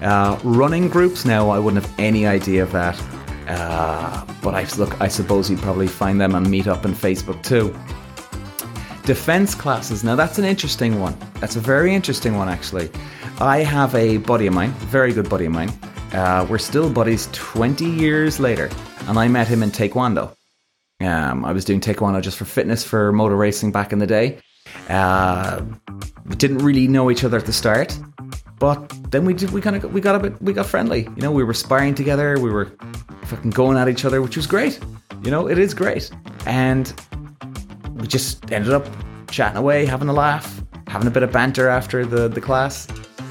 Uh, 0.00 0.38
running 0.42 0.88
groups, 0.88 1.26
now 1.26 1.50
I 1.50 1.58
wouldn't 1.58 1.84
have 1.84 2.00
any 2.00 2.26
idea 2.26 2.62
of 2.62 2.72
that. 2.72 2.98
Uh, 3.46 4.24
but 4.42 4.54
I 4.54 4.64
look, 4.78 4.98
I 5.02 5.08
suppose 5.08 5.50
you'd 5.50 5.60
probably 5.60 5.86
find 5.86 6.18
them 6.18 6.34
on 6.34 6.46
Meetup 6.46 6.86
and 6.86 6.94
Facebook 6.94 7.42
too. 7.42 7.76
Defense 9.04 9.54
classes. 9.54 10.02
Now 10.02 10.16
that's 10.16 10.38
an 10.38 10.46
interesting 10.46 10.98
one. 10.98 11.14
That's 11.40 11.56
a 11.56 11.60
very 11.60 11.94
interesting 11.94 12.38
one, 12.38 12.48
actually. 12.48 12.88
I 13.38 13.58
have 13.58 13.94
a 13.94 14.16
buddy 14.16 14.46
of 14.46 14.54
mine, 14.54 14.70
very 14.88 15.12
good 15.12 15.28
buddy 15.28 15.44
of 15.44 15.52
mine. 15.52 15.70
Uh, 16.14 16.46
we're 16.48 16.58
still 16.58 16.88
buddies 16.88 17.28
20 17.32 17.84
years 17.84 18.38
later, 18.38 18.70
and 19.08 19.18
I 19.18 19.26
met 19.26 19.48
him 19.48 19.64
in 19.64 19.72
Taekwondo. 19.72 20.32
Um, 21.00 21.44
I 21.44 21.50
was 21.50 21.64
doing 21.64 21.80
Taekwondo 21.80 22.22
just 22.22 22.38
for 22.38 22.44
fitness 22.44 22.84
for 22.84 23.10
motor 23.10 23.34
racing 23.36 23.72
back 23.72 23.92
in 23.92 23.98
the 23.98 24.06
day. 24.06 24.38
Uh, 24.88 25.60
we 26.24 26.36
didn't 26.36 26.58
really 26.58 26.86
know 26.86 27.10
each 27.10 27.24
other 27.24 27.38
at 27.38 27.46
the 27.46 27.52
start, 27.52 27.98
but 28.60 28.88
then 29.10 29.24
we 29.24 29.34
did. 29.34 29.50
We 29.50 29.60
kind 29.60 29.74
of 29.74 29.92
we 29.92 30.00
got 30.00 30.14
a 30.14 30.20
bit 30.20 30.40
we 30.40 30.52
got 30.52 30.66
friendly. 30.66 31.02
You 31.02 31.22
know, 31.22 31.32
we 31.32 31.42
were 31.42 31.52
sparring 31.52 31.96
together. 31.96 32.38
We 32.38 32.50
were 32.50 32.72
fucking 33.24 33.50
going 33.50 33.76
at 33.76 33.88
each 33.88 34.04
other, 34.04 34.22
which 34.22 34.36
was 34.36 34.46
great. 34.46 34.78
You 35.24 35.32
know, 35.32 35.48
it 35.48 35.58
is 35.58 35.74
great, 35.74 36.12
and 36.46 36.94
we 37.94 38.06
just 38.06 38.52
ended 38.52 38.72
up 38.72 38.86
chatting 39.32 39.58
away, 39.58 39.84
having 39.84 40.08
a 40.08 40.12
laugh, 40.12 40.62
having 40.86 41.08
a 41.08 41.10
bit 41.10 41.24
of 41.24 41.32
banter 41.32 41.68
after 41.68 42.06
the, 42.06 42.28
the 42.28 42.40
class, 42.40 42.86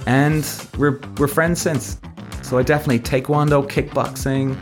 and 0.05 0.45
we're 0.77 0.99
we're 1.17 1.29
friends 1.29 1.61
since. 1.61 1.97
So 2.43 2.57
I 2.57 2.63
definitely 2.63 2.99
taekwondo, 2.99 3.67
kickboxing. 3.67 4.55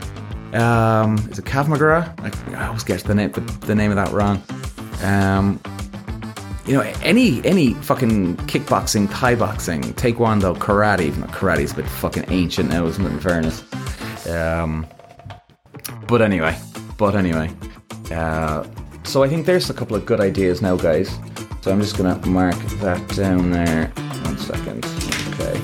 Um, 0.54 1.16
is 1.30 1.38
it? 1.38 1.46
I, 1.50 2.30
I 2.54 2.66
always 2.66 2.84
get 2.84 3.02
the 3.04 3.14
name 3.14 3.32
the, 3.32 3.74
name 3.74 3.90
of 3.90 3.96
that 3.96 4.12
wrong. 4.12 4.42
Um, 5.02 5.60
you 6.66 6.74
know, 6.74 6.82
any 7.02 7.44
any 7.44 7.74
fucking 7.74 8.36
kickboxing, 8.36 9.10
Thai 9.10 9.34
boxing, 9.34 9.82
taekwondo, 9.82 10.56
karate. 10.56 11.00
Even 11.00 11.24
karate's 11.24 11.72
a 11.72 11.76
bit 11.76 11.88
fucking 11.88 12.24
ancient 12.28 12.70
now, 12.70 12.86
isn't 12.86 13.04
it? 13.04 13.10
In 13.10 13.20
fairness. 13.20 13.62
Um, 14.28 14.86
but 16.06 16.22
anyway, 16.22 16.56
but 16.98 17.16
anyway. 17.16 17.50
Uh, 18.10 18.64
so 19.04 19.22
I 19.22 19.28
think 19.28 19.46
there's 19.46 19.70
a 19.70 19.74
couple 19.74 19.96
of 19.96 20.06
good 20.06 20.20
ideas 20.20 20.62
now, 20.62 20.76
guys. 20.76 21.10
So 21.62 21.72
I'm 21.72 21.80
just 21.80 21.96
gonna 21.96 22.24
mark 22.26 22.56
that 22.80 23.06
down 23.16 23.50
there. 23.50 23.86
One 24.24 24.38
second. 24.38 24.84
Okay. 25.34 25.60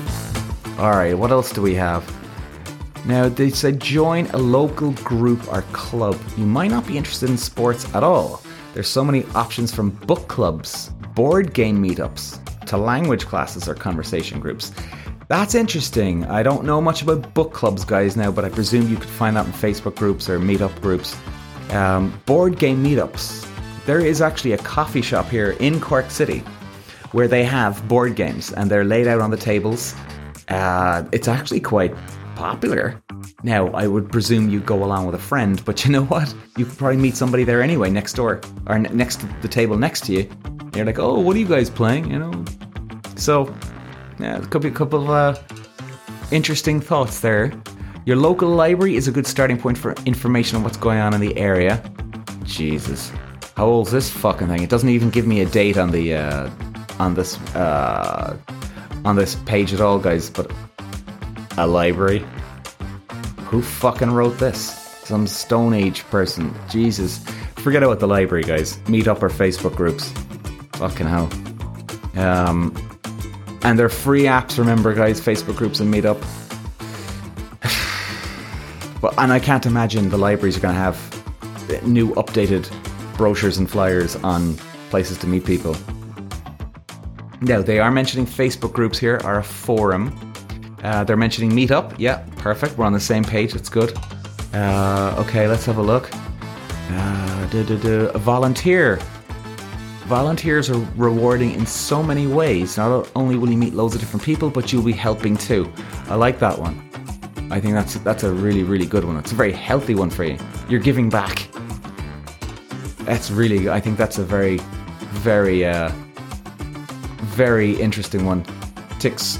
All 0.77 0.91
right. 0.91 1.17
What 1.17 1.31
else 1.31 1.51
do 1.51 1.61
we 1.61 1.75
have? 1.75 2.18
Now 3.09 3.27
they 3.27 3.49
said 3.49 3.79
join 3.79 4.27
a 4.27 4.37
local 4.37 4.91
group 4.91 5.51
or 5.51 5.63
club. 5.73 6.15
You 6.37 6.45
might 6.45 6.69
not 6.69 6.85
be 6.85 6.95
interested 6.95 7.27
in 7.27 7.39
sports 7.39 7.91
at 7.95 8.03
all. 8.03 8.39
There's 8.75 8.87
so 8.87 9.03
many 9.03 9.25
options 9.33 9.73
from 9.73 9.89
book 9.89 10.27
clubs, 10.27 10.89
board 11.15 11.55
game 11.55 11.83
meetups, 11.83 12.37
to 12.67 12.77
language 12.77 13.25
classes 13.25 13.67
or 13.67 13.73
conversation 13.73 14.39
groups. 14.39 14.71
That's 15.27 15.55
interesting. 15.55 16.23
I 16.25 16.43
don't 16.43 16.65
know 16.65 16.79
much 16.81 17.01
about 17.01 17.33
book 17.33 17.51
clubs, 17.51 17.83
guys, 17.83 18.15
now, 18.15 18.29
but 18.29 18.45
I 18.45 18.49
presume 18.49 18.87
you 18.87 18.97
could 18.97 19.09
find 19.09 19.35
that 19.37 19.47
in 19.47 19.53
Facebook 19.53 19.95
groups 19.95 20.29
or 20.29 20.39
meetup 20.39 20.79
groups. 20.79 21.17
Um, 21.71 22.13
board 22.27 22.59
game 22.59 22.83
meetups. 22.83 23.43
There 23.87 24.05
is 24.05 24.21
actually 24.21 24.51
a 24.51 24.59
coffee 24.59 25.01
shop 25.01 25.29
here 25.29 25.57
in 25.59 25.81
Cork 25.81 26.11
City 26.11 26.43
where 27.11 27.27
they 27.27 27.43
have 27.43 27.87
board 27.87 28.15
games 28.15 28.53
and 28.53 28.69
they're 28.69 28.85
laid 28.85 29.07
out 29.07 29.19
on 29.19 29.31
the 29.31 29.37
tables. 29.37 29.95
Uh, 30.47 31.05
it's 31.11 31.27
actually 31.27 31.59
quite 31.59 31.91
popular. 32.39 33.03
Now, 33.43 33.67
I 33.71 33.85
would 33.85 34.09
presume 34.09 34.49
you 34.49 34.61
go 34.61 34.81
along 34.81 35.05
with 35.07 35.15
a 35.15 35.25
friend, 35.31 35.61
but 35.65 35.83
you 35.83 35.91
know 35.91 36.05
what? 36.05 36.33
You 36.57 36.65
could 36.65 36.77
probably 36.77 36.95
meet 36.97 37.17
somebody 37.17 37.43
there 37.43 37.61
anyway, 37.61 37.89
next 37.89 38.13
door, 38.13 38.39
or 38.67 38.79
next 38.79 39.19
to 39.19 39.25
the 39.41 39.49
table 39.49 39.77
next 39.77 40.05
to 40.05 40.13
you. 40.13 40.29
You're 40.73 40.85
like, 40.85 40.99
oh, 40.99 41.19
what 41.19 41.35
are 41.35 41.39
you 41.39 41.47
guys 41.47 41.69
playing? 41.69 42.09
You 42.09 42.19
know? 42.19 42.45
So, 43.17 43.53
yeah, 44.19 44.39
could 44.49 44.61
be 44.61 44.69
a 44.69 44.71
couple 44.81 45.01
of 45.01 45.09
uh, 45.09 45.39
interesting 46.31 46.79
thoughts 46.79 47.19
there. 47.19 47.51
Your 48.05 48.15
local 48.15 48.47
library 48.47 48.95
is 48.95 49.09
a 49.09 49.11
good 49.11 49.27
starting 49.27 49.57
point 49.57 49.77
for 49.77 49.91
information 50.05 50.55
on 50.55 50.63
what's 50.63 50.77
going 50.77 50.99
on 50.99 51.13
in 51.13 51.19
the 51.19 51.37
area. 51.37 51.83
Jesus. 52.45 53.11
How 53.57 53.65
old's 53.65 53.91
this 53.91 54.09
fucking 54.09 54.47
thing? 54.47 54.63
It 54.63 54.69
doesn't 54.69 54.87
even 54.87 55.09
give 55.09 55.27
me 55.27 55.41
a 55.41 55.45
date 55.45 55.77
on 55.77 55.91
the 55.91 56.15
uh, 56.15 56.49
on 56.99 57.15
this 57.15 57.37
uh, 57.53 58.37
on 59.03 59.17
this 59.17 59.35
page 59.45 59.73
at 59.73 59.81
all, 59.81 59.99
guys. 59.99 60.29
But 60.29 60.49
a 61.59 61.67
library. 61.67 62.25
Who 63.45 63.61
fucking 63.61 64.11
wrote 64.11 64.37
this? 64.37 64.75
Some 65.03 65.27
Stone 65.27 65.73
Age 65.73 66.03
person. 66.05 66.53
Jesus. 66.69 67.17
Forget 67.57 67.83
about 67.83 67.99
the 67.99 68.07
library, 68.07 68.43
guys. 68.43 68.79
Meet 68.87 69.07
up 69.07 69.23
our 69.23 69.29
Facebook 69.29 69.75
groups. 69.75 70.13
Fucking 70.73 71.07
hell. 71.07 71.29
Um, 72.15 72.75
and 73.63 73.77
they're 73.77 73.89
free 73.89 74.23
apps, 74.23 74.57
remember, 74.57 74.93
guys. 74.93 75.19
Facebook 75.19 75.55
groups 75.55 75.79
and 75.79 75.93
Meetup. 75.93 76.19
but 79.01 79.13
and 79.17 79.31
I 79.31 79.39
can't 79.39 79.65
imagine 79.65 80.09
the 80.09 80.17
libraries 80.17 80.57
are 80.57 80.61
going 80.61 80.75
to 80.75 80.79
have 80.79 81.83
new 81.85 82.13
updated 82.15 82.69
brochures 83.17 83.57
and 83.57 83.69
flyers 83.69 84.15
on 84.17 84.55
places 84.89 85.17
to 85.19 85.27
meet 85.27 85.45
people. 85.45 85.75
Now 87.41 87.61
they 87.61 87.79
are 87.79 87.91
mentioning 87.91 88.25
Facebook 88.25 88.73
groups 88.73 88.99
here 88.99 89.19
are 89.23 89.39
a 89.39 89.43
forum 89.43 90.28
uh, 90.83 91.03
they're 91.03 91.17
mentioning 91.17 91.51
Meetup. 91.51 91.95
Yeah, 91.97 92.25
perfect. 92.37 92.77
We're 92.77 92.85
on 92.85 92.93
the 92.93 92.99
same 92.99 93.23
page. 93.23 93.55
It's 93.55 93.69
good. 93.69 93.97
Uh, 94.53 95.15
okay, 95.19 95.47
let's 95.47 95.65
have 95.65 95.77
a 95.77 95.81
look. 95.81 96.09
Uh. 96.91 98.11
Volunteer. 98.15 98.99
Volunteers 100.05 100.69
are 100.69 100.79
rewarding 100.95 101.51
in 101.51 101.65
so 101.65 102.01
many 102.01 102.27
ways. 102.27 102.77
Not 102.77 103.07
only 103.15 103.37
will 103.37 103.49
you 103.49 103.57
meet 103.57 103.73
loads 103.73 103.95
of 103.95 104.01
different 104.01 104.23
people, 104.23 104.49
but 104.49 104.71
you'll 104.71 104.83
be 104.83 104.91
helping 104.91 105.37
too. 105.37 105.71
I 106.07 106.15
like 106.15 106.39
that 106.39 106.57
one. 106.57 106.89
I 107.51 107.59
think 107.59 107.73
that's 107.73 107.95
that's 107.99 108.23
a 108.23 108.31
really 108.31 108.63
really 108.63 108.85
good 108.85 109.03
one. 109.03 109.17
It's 109.17 109.31
a 109.31 109.35
very 109.35 109.51
healthy 109.51 109.95
one 109.95 110.09
for 110.09 110.23
you. 110.23 110.37
You're 110.67 110.79
giving 110.79 111.09
back. 111.09 111.47
That's 112.99 113.31
really. 113.31 113.69
I 113.69 113.79
think 113.79 113.97
that's 113.97 114.19
a 114.19 114.23
very, 114.23 114.57
very, 115.11 115.65
uh, 115.65 115.91
very 117.39 117.73
interesting 117.81 118.25
one. 118.25 118.45
Ticks 118.99 119.39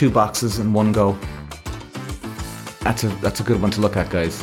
two 0.00 0.10
boxes 0.10 0.58
in 0.58 0.72
one 0.72 0.92
go. 0.92 1.12
That's 2.80 3.04
a 3.04 3.08
that's 3.20 3.40
a 3.40 3.42
good 3.42 3.60
one 3.60 3.70
to 3.72 3.82
look 3.82 3.98
at, 3.98 4.08
guys. 4.08 4.42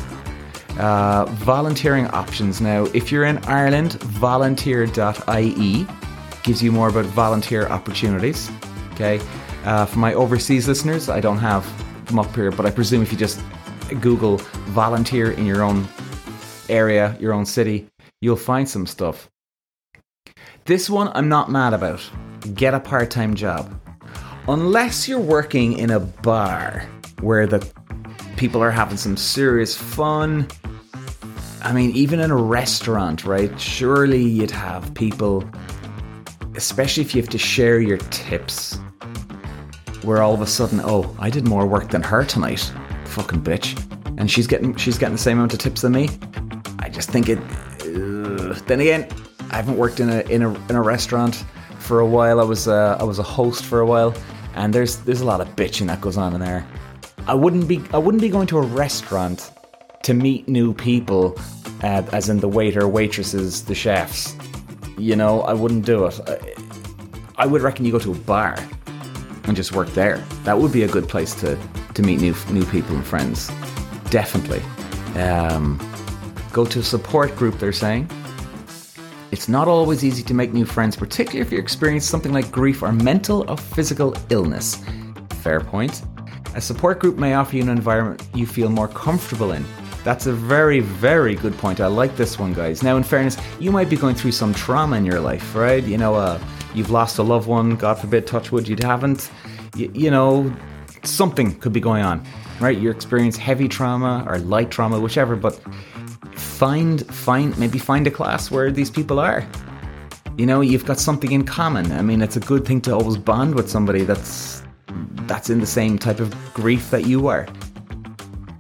Uh, 0.78 1.26
volunteering 1.30 2.06
options 2.10 2.62
now. 2.62 2.84
If 2.93 3.12
you're 3.12 3.26
in 3.26 3.39
Ireland, 3.46 3.93
volunteer.ie 4.26 5.88
gives 6.43 6.62
you 6.62 6.72
more 6.72 6.89
about 6.89 7.06
volunteer 7.06 7.65
opportunities. 7.70 8.52
Okay. 8.91 9.20
Uh, 9.65 9.88
for 9.88 9.98
my 9.98 10.13
overseas 10.13 10.67
listeners, 10.67 11.10
I 11.10 11.20
don't 11.20 11.39
have 11.39 11.65
them 12.06 12.20
up 12.20 12.36
here, 12.36 12.52
but 12.52 12.67
I 12.67 12.70
presume 12.70 13.02
if 13.02 13.12
you 13.12 13.17
just 13.17 13.41
Google 14.00 14.38
volunteer 14.82 15.32
in 15.32 15.48
your 15.48 15.63
own 15.63 15.88
area, 16.70 17.17
your 17.20 17.34
own 17.34 17.48
city, 17.48 17.88
you'll 18.22 18.43
find 18.52 18.70
some 18.70 18.86
stuff. 18.86 19.28
This 20.65 20.88
one 20.88 21.10
I'm 21.15 21.30
not 21.30 21.50
mad 21.50 21.74
about. 21.74 22.08
Get 22.54 22.76
a 22.76 22.80
part 22.80 23.10
time 23.10 23.34
job 23.34 23.74
unless 24.47 25.07
you're 25.07 25.19
working 25.19 25.77
in 25.77 25.89
a 25.89 25.99
bar 25.99 26.83
where 27.21 27.45
the 27.47 27.60
people 28.38 28.62
are 28.62 28.71
having 28.71 28.97
some 28.97 29.17
serious 29.17 29.75
fun. 29.75 30.47
I 31.63 31.73
mean, 31.73 31.91
even 31.91 32.19
in 32.19 32.31
a 32.31 32.36
restaurant, 32.36 33.25
right? 33.25 33.60
Surely 33.60 34.21
you'd 34.23 34.51
have 34.51 34.93
people, 34.93 35.43
especially 36.55 37.03
if 37.03 37.13
you 37.15 37.21
have 37.21 37.29
to 37.31 37.38
share 37.38 37.79
your 37.79 37.97
tips, 37.97 38.77
where 40.03 40.21
all 40.21 40.33
of 40.33 40.41
a 40.41 40.47
sudden, 40.47 40.79
oh, 40.83 41.15
I 41.19 41.29
did 41.29 41.47
more 41.47 41.65
work 41.65 41.89
than 41.89 42.03
her 42.03 42.23
tonight. 42.23 42.71
Fucking 43.05 43.41
bitch. 43.41 43.75
and 44.17 44.29
she's 44.29 44.47
getting 44.47 44.75
she's 44.75 44.97
getting 44.97 45.15
the 45.15 45.21
same 45.21 45.38
amount 45.38 45.53
of 45.53 45.60
tips 45.60 45.81
than 45.81 45.93
me. 45.93 46.10
I 46.79 46.89
just 46.89 47.10
think 47.10 47.29
it. 47.29 47.39
Then 48.67 48.79
again, 48.81 49.07
I 49.51 49.55
haven't 49.55 49.77
worked 49.77 49.99
in 49.99 50.10
a 50.10 50.21
in 50.21 50.41
a 50.41 50.53
in 50.69 50.75
a 50.75 50.81
restaurant 50.81 51.45
for 51.79 51.99
a 51.99 52.05
while. 52.05 52.39
I 52.39 52.43
was 52.43 52.67
uh, 52.67 52.97
I 52.99 53.03
was 53.03 53.19
a 53.19 53.23
host 53.23 53.63
for 53.65 53.79
a 53.79 53.86
while, 53.86 54.13
and 54.58 54.74
there's 54.74 54.98
there's 54.98 55.22
a 55.22 55.26
lot 55.26 55.39
of 55.39 55.48
bitching 55.56 55.88
that 55.88 56.02
goes 56.02 56.17
on 56.17 56.34
in 56.34 56.41
there. 56.41 56.67
I 57.28 57.34
wouldn't 57.34 57.67
be 57.67 57.82
I 57.93 57.98
wouldn't 57.98 58.22
be 58.22 58.30
going 58.30 58.48
to 58.48 58.58
a 58.58 58.62
restaurant 58.62 59.52
to 60.04 60.13
meet 60.13 60.48
new 60.48 60.74
people, 60.74 61.38
uh, 61.84 62.04
as 62.12 62.30
in 62.30 62.39
the 62.39 62.48
waiter, 62.48 62.88
waitresses, 62.88 63.65
the 63.65 63.76
chefs. 63.76 64.36
You 64.98 65.15
know, 65.15 65.41
I 65.41 65.54
wouldn't 65.54 65.86
do 65.86 66.06
it. 66.06 66.20
I, 66.28 66.54
I 67.38 67.46
would 67.46 67.62
reckon 67.62 67.86
you 67.86 67.91
go 67.91 68.00
to 68.00 68.12
a 68.12 68.15
bar 68.15 68.58
and 69.43 69.56
just 69.56 69.74
work 69.74 69.89
there. 69.89 70.17
That 70.43 70.58
would 70.60 70.72
be 70.72 70.84
a 70.84 70.88
good 70.88 71.08
place 71.08 71.36
to 71.36 71.58
to 71.93 72.02
meet 72.02 72.20
new 72.20 72.36
new 72.50 72.65
people 72.65 72.96
and 72.96 73.06
friends. 73.06 73.52
Definitely. 74.10 74.62
Um, 75.22 75.80
go 76.52 76.65
to 76.65 76.80
a 76.80 76.84
support 76.84 77.36
group. 77.36 77.60
They're 77.60 77.72
saying. 77.72 78.10
It's 79.31 79.49
not 79.49 79.67
always 79.67 80.05
easy 80.05 80.23
to 80.23 80.33
make 80.33 80.53
new 80.53 80.65
friends, 80.65 80.95
particularly 80.95 81.41
if 81.41 81.51
you 81.51 81.59
experience 81.59 82.05
something 82.05 82.31
like 82.31 82.49
grief 82.49 82.81
or 82.81 82.91
mental 82.93 83.49
or 83.49 83.57
physical 83.57 84.15
illness. 84.29 84.81
Fair 85.41 85.59
point. 85.59 86.01
A 86.55 86.61
support 86.61 86.99
group 86.99 87.17
may 87.17 87.33
offer 87.33 87.57
you 87.57 87.63
an 87.63 87.69
environment 87.69 88.23
you 88.33 88.47
feel 88.47 88.69
more 88.69 88.87
comfortable 88.87 89.51
in. 89.51 89.65
That's 90.05 90.27
a 90.27 90.33
very, 90.33 90.79
very 90.79 91.35
good 91.35 91.57
point. 91.57 91.81
I 91.81 91.87
like 91.87 92.15
this 92.15 92.39
one, 92.39 92.53
guys. 92.53 92.81
Now, 92.81 92.95
in 92.95 93.03
fairness, 93.03 93.37
you 93.59 93.69
might 93.69 93.89
be 93.89 93.97
going 93.97 94.15
through 94.15 94.31
some 94.31 94.53
trauma 94.53 94.95
in 94.95 95.05
your 95.05 95.19
life, 95.19 95.53
right? 95.53 95.83
You 95.83 95.97
know, 95.97 96.15
uh, 96.15 96.39
you've 96.73 96.89
lost 96.89 97.17
a 97.17 97.23
loved 97.23 97.47
one, 97.49 97.75
God 97.75 97.95
forbid, 97.95 98.25
touch 98.25 98.53
wood, 98.53 98.67
you 98.67 98.77
haven't. 98.81 99.29
Y- 99.77 99.89
you 99.93 100.09
know, 100.09 100.51
something 101.03 101.59
could 101.59 101.73
be 101.73 101.81
going 101.81 102.03
on, 102.03 102.25
right? 102.61 102.77
You 102.77 102.89
experience 102.89 103.35
heavy 103.35 103.67
trauma 103.67 104.23
or 104.25 104.39
light 104.39 104.71
trauma, 104.71 104.97
whichever, 105.01 105.35
but 105.35 105.59
find 106.58 107.06
find 107.13 107.58
maybe 107.60 107.78
find 107.78 108.08
a 108.08 108.12
class 108.12 108.50
where 108.50 108.72
these 108.72 108.89
people 108.89 109.20
are. 109.20 109.48
You 110.38 110.46
know, 110.46 110.62
you've 110.62 110.86
got 110.86 111.00
something 111.00 111.32
in 111.32 111.43
common. 111.46 111.91
I 111.91 112.02
mean, 112.02 112.22
it's 112.22 112.36
a 112.36 112.39
good 112.39 112.65
thing 112.65 112.82
to 112.82 112.93
always 112.93 113.17
bond 113.17 113.54
with 113.56 113.70
somebody 113.70 114.04
that's 114.04 114.63
that's 115.28 115.50
in 115.50 115.60
the 115.60 115.67
same 115.67 115.98
type 116.00 116.20
of 116.20 116.34
grief 116.54 116.89
that 116.89 117.06
you 117.06 117.28
are. 117.28 117.48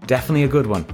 Definitely 0.05 0.43
a 0.43 0.47
good 0.47 0.67
one. 0.67 0.85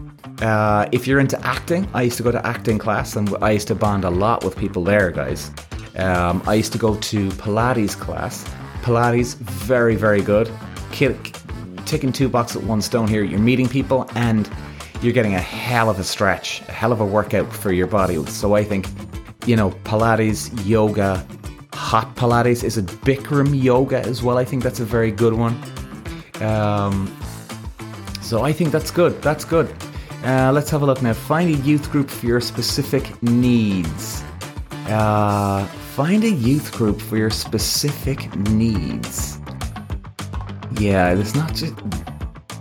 Uh, 0.41 0.87
if 0.91 1.05
you're 1.05 1.19
into 1.19 1.39
acting, 1.45 1.87
I 1.93 2.03
used 2.03 2.17
to 2.17 2.23
go 2.23 2.31
to 2.31 2.45
acting 2.45 2.77
class 2.77 3.15
and 3.15 3.35
I 3.41 3.51
used 3.51 3.67
to 3.67 3.75
bond 3.75 4.03
a 4.05 4.09
lot 4.09 4.43
with 4.43 4.57
people 4.57 4.83
there, 4.83 5.11
guys. 5.11 5.51
Um, 5.95 6.41
I 6.47 6.55
used 6.55 6.71
to 6.73 6.77
go 6.77 6.95
to 6.95 7.29
Pilates 7.31 7.97
class. 7.97 8.43
Pilates, 8.81 9.35
very, 9.35 9.95
very 9.95 10.21
good. 10.21 10.49
Kill, 10.91 11.15
taking 11.85 12.11
two 12.11 12.27
bucks 12.29 12.55
at 12.55 12.63
one 12.63 12.81
stone 12.81 13.07
here. 13.07 13.23
You're 13.23 13.39
meeting 13.39 13.69
people 13.69 14.09
and 14.15 14.49
you're 15.03 15.13
getting 15.13 15.35
a 15.35 15.41
hell 15.41 15.89
of 15.89 15.99
a 15.99 16.03
stretch, 16.03 16.61
a 16.69 16.71
hell 16.71 16.93
of 16.93 17.01
a 17.01 17.05
workout 17.05 17.51
for 17.51 17.73
your 17.73 17.87
body. 17.87 18.25
So 18.27 18.55
I 18.55 18.63
think, 18.63 18.87
you 19.45 19.57
know, 19.57 19.71
Pilates, 19.83 20.49
yoga, 20.65 21.25
hot 21.73 22.15
Pilates. 22.15 22.63
Is 22.63 22.77
it 22.77 22.85
Bikram 22.85 23.61
yoga 23.61 23.99
as 23.99 24.23
well? 24.23 24.37
I 24.37 24.45
think 24.45 24.63
that's 24.63 24.79
a 24.79 24.85
very 24.85 25.11
good 25.11 25.33
one. 25.33 25.61
Um, 26.39 27.13
so 28.21 28.43
I 28.43 28.53
think 28.53 28.71
that's 28.71 28.91
good. 28.91 29.21
That's 29.21 29.43
good. 29.43 29.73
Uh, 30.23 30.53
let's 30.53 30.69
have 30.69 30.83
a 30.83 30.85
look 30.85 31.01
now. 31.01 31.11
Find 31.11 31.49
a 31.49 31.57
youth 31.63 31.91
group 31.91 32.09
for 32.09 32.25
your 32.25 32.39
specific 32.39 33.21
needs. 33.21 34.23
Uh, 34.87 35.65
find 35.95 36.23
a 36.23 36.29
youth 36.29 36.71
group 36.71 37.01
for 37.01 37.17
your 37.17 37.29
specific 37.29 38.33
needs. 38.37 39.37
Yeah, 40.79 41.13
it's 41.13 41.35
not 41.35 41.53
just 41.53 41.73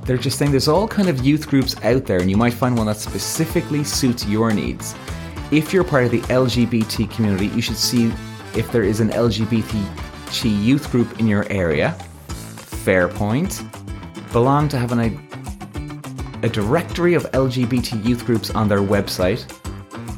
they're 0.04 0.16
just 0.16 0.38
saying 0.38 0.50
there's 0.50 0.68
all 0.68 0.88
kind 0.88 1.08
of 1.08 1.24
youth 1.24 1.48
groups 1.48 1.76
out 1.84 2.06
there, 2.06 2.18
and 2.18 2.30
you 2.30 2.36
might 2.36 2.54
find 2.54 2.76
one 2.76 2.86
that 2.86 2.96
specifically 2.96 3.84
suits 3.84 4.26
your 4.26 4.52
needs. 4.52 4.94
If 5.50 5.72
you're 5.72 5.84
part 5.84 6.04
of 6.04 6.10
the 6.10 6.20
LGBT 6.22 7.10
community, 7.10 7.46
you 7.48 7.62
should 7.62 7.76
see 7.76 8.12
if 8.54 8.70
there 8.72 8.82
is 8.82 9.00
an 9.00 9.10
LGBT 9.10 9.72
youth 10.42 10.90
group 10.90 11.20
in 11.20 11.26
your 11.26 11.46
area. 11.50 11.92
Fair 12.28 13.06
point. 13.06 13.62
Belong 14.32 14.68
to 14.70 14.78
having 14.78 14.98
a, 14.98 16.46
a 16.46 16.48
directory 16.48 17.14
of 17.14 17.30
LGBT 17.32 18.04
youth 18.04 18.24
groups 18.24 18.50
on 18.50 18.68
their 18.68 18.80
website. 18.80 19.44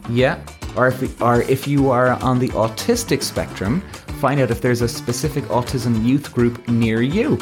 Yeah. 0.08 0.40
Or 0.76 0.88
if, 0.88 1.20
or 1.20 1.42
if 1.42 1.68
you 1.68 1.90
are 1.90 2.10
on 2.22 2.38
the 2.38 2.48
autistic 2.50 3.22
spectrum, 3.22 3.80
find 4.20 4.40
out 4.40 4.50
if 4.50 4.60
there's 4.60 4.80
a 4.80 4.88
specific 4.88 5.44
autism 5.44 6.04
youth 6.04 6.32
group 6.32 6.66
near 6.68 7.02
you. 7.02 7.38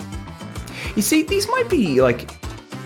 You 0.96 1.02
see, 1.02 1.22
these 1.22 1.48
might 1.48 1.68
be 1.68 2.00
like 2.00 2.30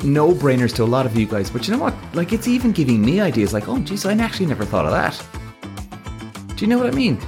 no 0.04 0.32
brainers 0.32 0.74
to 0.76 0.82
a 0.82 0.84
lot 0.84 1.06
of 1.06 1.16
you 1.16 1.26
guys, 1.26 1.50
but 1.50 1.66
you 1.66 1.74
know 1.74 1.82
what? 1.82 1.94
Like, 2.14 2.32
it's 2.32 2.48
even 2.48 2.72
giving 2.72 3.04
me 3.04 3.20
ideas 3.20 3.52
like, 3.52 3.68
oh, 3.68 3.78
geez, 3.80 4.04
I 4.04 4.12
actually 4.12 4.46
never 4.46 4.64
thought 4.64 4.84
of 4.84 4.92
that. 4.92 6.56
Do 6.56 6.64
you 6.64 6.68
know 6.68 6.78
what 6.78 6.86
I 6.86 6.90
mean? 6.90 7.18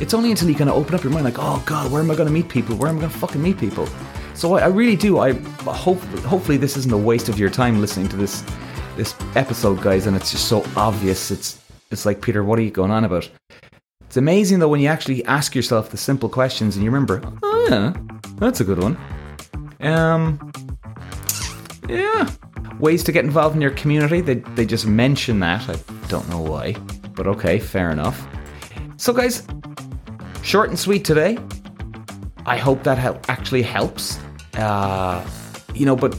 It's 0.00 0.14
only 0.14 0.30
until 0.30 0.48
you 0.48 0.54
kind 0.54 0.70
of 0.70 0.76
open 0.76 0.94
up 0.94 1.02
your 1.02 1.12
mind, 1.12 1.24
like, 1.24 1.38
oh 1.38 1.62
god, 1.66 1.90
where 1.90 2.00
am 2.00 2.10
I 2.10 2.14
going 2.14 2.28
to 2.28 2.32
meet 2.32 2.48
people? 2.48 2.76
Where 2.76 2.88
am 2.88 2.98
I 2.98 3.00
going 3.00 3.12
to 3.12 3.18
fucking 3.18 3.42
meet 3.42 3.58
people? 3.58 3.88
So 4.34 4.54
I, 4.54 4.62
I 4.62 4.66
really 4.66 4.94
do. 4.94 5.18
I 5.18 5.32
hope, 5.32 5.98
hopefully, 6.24 6.56
this 6.56 6.76
isn't 6.76 6.92
a 6.92 6.96
waste 6.96 7.28
of 7.28 7.38
your 7.38 7.50
time 7.50 7.80
listening 7.80 8.08
to 8.08 8.16
this 8.16 8.44
this 8.96 9.14
episode, 9.34 9.80
guys. 9.82 10.06
And 10.06 10.16
it's 10.16 10.30
just 10.30 10.48
so 10.48 10.64
obvious. 10.76 11.30
It's 11.30 11.60
it's 11.90 12.06
like 12.06 12.20
Peter, 12.20 12.44
what 12.44 12.58
are 12.58 12.62
you 12.62 12.70
going 12.70 12.90
on 12.90 13.04
about? 13.04 13.28
It's 14.06 14.16
amazing 14.16 14.60
though 14.60 14.68
when 14.68 14.80
you 14.80 14.88
actually 14.88 15.24
ask 15.26 15.54
yourself 15.54 15.90
the 15.90 15.96
simple 15.96 16.28
questions 16.28 16.76
and 16.76 16.84
you 16.84 16.90
remember, 16.90 17.20
oh 17.42 17.66
yeah, 17.68 17.92
that's 18.36 18.60
a 18.60 18.64
good 18.64 18.78
one. 18.80 18.96
Um, 19.80 20.52
yeah. 21.88 22.28
Ways 22.80 23.02
to 23.04 23.12
get 23.12 23.24
involved 23.24 23.56
in 23.56 23.62
your 23.62 23.72
community. 23.72 24.20
They, 24.20 24.34
they 24.34 24.66
just 24.66 24.86
mention 24.86 25.40
that. 25.40 25.68
I 25.68 25.76
don't 26.08 26.28
know 26.28 26.40
why. 26.40 26.72
But 27.14 27.26
okay, 27.26 27.58
fair 27.58 27.90
enough. 27.90 28.26
So, 28.96 29.12
guys, 29.12 29.46
short 30.42 30.68
and 30.68 30.78
sweet 30.78 31.04
today. 31.04 31.38
I 32.46 32.56
hope 32.56 32.84
that 32.84 32.98
actually 33.28 33.62
helps. 33.62 34.18
Uh, 34.54 35.26
you 35.74 35.84
know, 35.84 35.96
but 35.96 36.18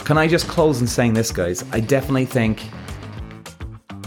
can 0.00 0.18
I 0.18 0.26
just 0.26 0.48
close 0.48 0.80
in 0.80 0.86
saying 0.86 1.14
this, 1.14 1.30
guys? 1.30 1.64
I 1.72 1.80
definitely 1.80 2.26
think 2.26 2.62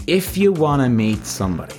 if 0.06 0.36
you 0.36 0.52
want 0.52 0.82
to 0.82 0.88
meet 0.88 1.24
somebody, 1.24 1.76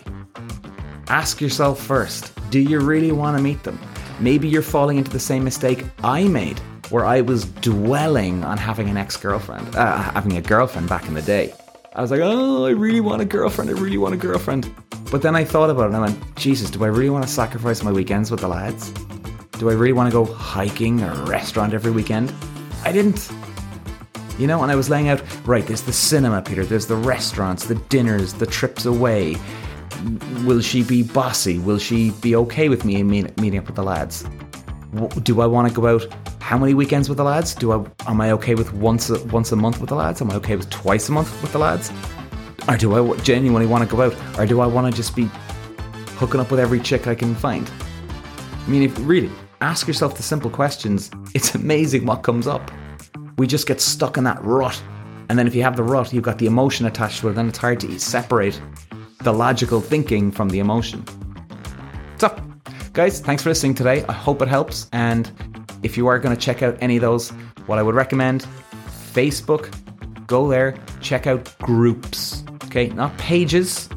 ask 1.07 1.41
yourself 1.41 1.81
first 1.81 2.31
do 2.49 2.59
you 2.59 2.79
really 2.79 3.11
want 3.11 3.35
to 3.35 3.41
meet 3.41 3.63
them? 3.63 3.79
Maybe 4.19 4.47
you're 4.47 4.61
falling 4.61 4.99
into 4.99 5.09
the 5.09 5.19
same 5.19 5.43
mistake 5.43 5.85
I 6.03 6.25
made 6.25 6.61
where 6.93 7.07
I 7.07 7.21
was 7.21 7.45
dwelling 7.45 8.43
on 8.43 8.59
having 8.59 8.87
an 8.87 8.97
ex 8.97 9.17
girlfriend, 9.17 9.75
uh, 9.75 9.97
having 9.97 10.37
a 10.37 10.41
girlfriend 10.41 10.87
back 10.87 11.07
in 11.07 11.15
the 11.15 11.23
day. 11.23 11.51
I 11.95 12.01
was 12.01 12.11
like, 12.11 12.19
oh, 12.21 12.67
I 12.67 12.69
really 12.69 13.01
want 13.01 13.19
a 13.19 13.25
girlfriend. 13.25 13.71
I 13.71 13.73
really 13.73 13.97
want 13.97 14.13
a 14.13 14.17
girlfriend. 14.17 14.71
But 15.09 15.23
then 15.23 15.35
I 15.35 15.43
thought 15.43 15.71
about 15.71 15.85
it 15.85 15.87
and 15.87 15.95
I 15.95 16.01
went, 16.01 16.35
Jesus, 16.35 16.69
do 16.69 16.83
I 16.83 16.87
really 16.87 17.09
want 17.09 17.25
to 17.25 17.29
sacrifice 17.29 17.81
my 17.81 17.91
weekends 17.91 18.29
with 18.29 18.41
the 18.41 18.47
lads? 18.47 18.91
Do 19.53 19.71
I 19.71 19.73
really 19.73 19.93
want 19.93 20.11
to 20.11 20.13
go 20.13 20.31
hiking 20.31 21.01
or 21.01 21.09
a 21.09 21.25
restaurant 21.25 21.73
every 21.73 21.89
weekend? 21.89 22.31
I 22.83 22.91
didn't. 22.91 23.27
You 24.37 24.45
know, 24.45 24.61
and 24.61 24.71
I 24.71 24.75
was 24.75 24.87
laying 24.91 25.09
out, 25.09 25.19
right, 25.47 25.65
there's 25.65 25.81
the 25.81 25.93
cinema, 25.93 26.43
Peter, 26.43 26.63
there's 26.63 26.85
the 26.85 26.95
restaurants, 26.95 27.65
the 27.65 27.75
dinners, 27.89 28.33
the 28.33 28.45
trips 28.45 28.85
away. 28.85 29.35
Will 30.45 30.61
she 30.61 30.83
be 30.83 31.01
bossy? 31.01 31.57
Will 31.57 31.79
she 31.79 32.11
be 32.21 32.35
okay 32.35 32.69
with 32.69 32.85
me 32.85 33.01
meeting 33.01 33.57
up 33.57 33.65
with 33.65 33.77
the 33.77 33.83
lads? 33.83 34.25
Do 35.23 35.41
I 35.41 35.47
want 35.47 35.67
to 35.67 35.73
go 35.73 35.87
out 35.87 36.05
how 36.43 36.57
many 36.57 36.73
weekends 36.73 37.07
with 37.07 37.17
the 37.17 37.23
lads? 37.23 37.55
Do 37.55 37.71
I 37.71 37.85
am 38.05 38.19
I 38.19 38.31
okay 38.31 38.53
with 38.53 38.73
once 38.73 39.09
a, 39.09 39.23
once 39.27 39.53
a 39.53 39.55
month 39.55 39.79
with 39.79 39.87
the 39.87 39.95
lads? 39.95 40.21
Am 40.21 40.29
I 40.29 40.35
okay 40.35 40.57
with 40.57 40.69
twice 40.69 41.07
a 41.07 41.13
month 41.13 41.41
with 41.41 41.53
the 41.53 41.57
lads? 41.57 41.89
Or 42.67 42.75
do 42.75 42.93
I 42.93 43.17
genuinely 43.21 43.65
want 43.65 43.89
to 43.89 43.95
go 43.95 44.01
out? 44.01 44.37
Or 44.37 44.45
do 44.45 44.59
I 44.59 44.67
want 44.67 44.91
to 44.91 44.95
just 44.95 45.15
be 45.15 45.29
hooking 46.17 46.41
up 46.41 46.51
with 46.51 46.59
every 46.59 46.81
chick 46.81 47.07
I 47.07 47.15
can 47.15 47.33
find? 47.33 47.71
I 48.65 48.69
mean, 48.69 48.83
if 48.83 48.99
really 48.99 49.31
ask 49.61 49.87
yourself 49.87 50.17
the 50.17 50.23
simple 50.23 50.49
questions, 50.49 51.09
it's 51.33 51.55
amazing 51.55 52.05
what 52.05 52.23
comes 52.23 52.45
up. 52.45 52.69
We 53.37 53.47
just 53.47 53.65
get 53.65 53.79
stuck 53.79 54.17
in 54.17 54.25
that 54.25 54.43
rut. 54.43 54.83
And 55.29 55.39
then 55.39 55.47
if 55.47 55.55
you 55.55 55.63
have 55.63 55.77
the 55.77 55.83
rut, 55.83 56.11
you've 56.11 56.25
got 56.25 56.39
the 56.39 56.45
emotion 56.45 56.85
attached 56.85 57.21
to 57.21 57.29
it, 57.29 57.33
then 57.35 57.47
it's 57.47 57.57
hard 57.57 57.79
to 57.79 57.99
separate 57.99 58.61
the 59.21 59.31
logical 59.31 59.79
thinking 59.79 60.29
from 60.29 60.49
the 60.49 60.59
emotion. 60.59 61.05
So, 62.17 62.35
guys, 62.91 63.21
thanks 63.21 63.43
for 63.43 63.49
listening 63.49 63.75
today. 63.75 64.03
I 64.09 64.13
hope 64.13 64.41
it 64.41 64.49
helps. 64.49 64.89
And 64.91 65.31
if 65.83 65.97
you 65.97 66.07
are 66.07 66.17
going 66.17 66.35
to 66.35 66.41
check 66.41 66.63
out 66.63 66.77
any 66.81 66.97
of 66.97 67.01
those, 67.01 67.29
what 67.67 67.77
I 67.77 67.83
would 67.83 67.95
recommend 67.95 68.47
Facebook, 69.13 69.73
go 70.27 70.47
there, 70.47 70.75
check 71.01 71.27
out 71.27 71.55
groups. 71.59 72.43
Okay, 72.65 72.87
not 72.89 73.15
pages, 73.17 73.89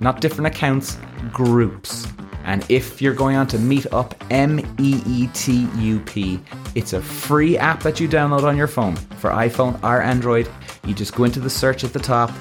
not 0.00 0.20
different 0.20 0.54
accounts, 0.54 0.98
groups. 1.32 2.06
And 2.44 2.66
if 2.68 3.00
you're 3.00 3.14
going 3.14 3.36
on 3.36 3.46
to 3.48 3.56
Meetup, 3.56 4.14
M 4.30 4.58
E 4.80 5.00
E 5.06 5.28
T 5.28 5.68
U 5.76 6.00
P, 6.00 6.40
it's 6.74 6.92
a 6.92 7.00
free 7.00 7.56
app 7.56 7.82
that 7.84 8.00
you 8.00 8.08
download 8.08 8.42
on 8.42 8.56
your 8.56 8.66
phone 8.66 8.96
for 8.96 9.30
iPhone 9.30 9.82
or 9.82 10.02
Android. 10.02 10.50
You 10.84 10.92
just 10.92 11.14
go 11.14 11.24
into 11.24 11.38
the 11.38 11.48
search 11.48 11.84
at 11.84 11.92
the 11.92 12.00
top, 12.00 12.32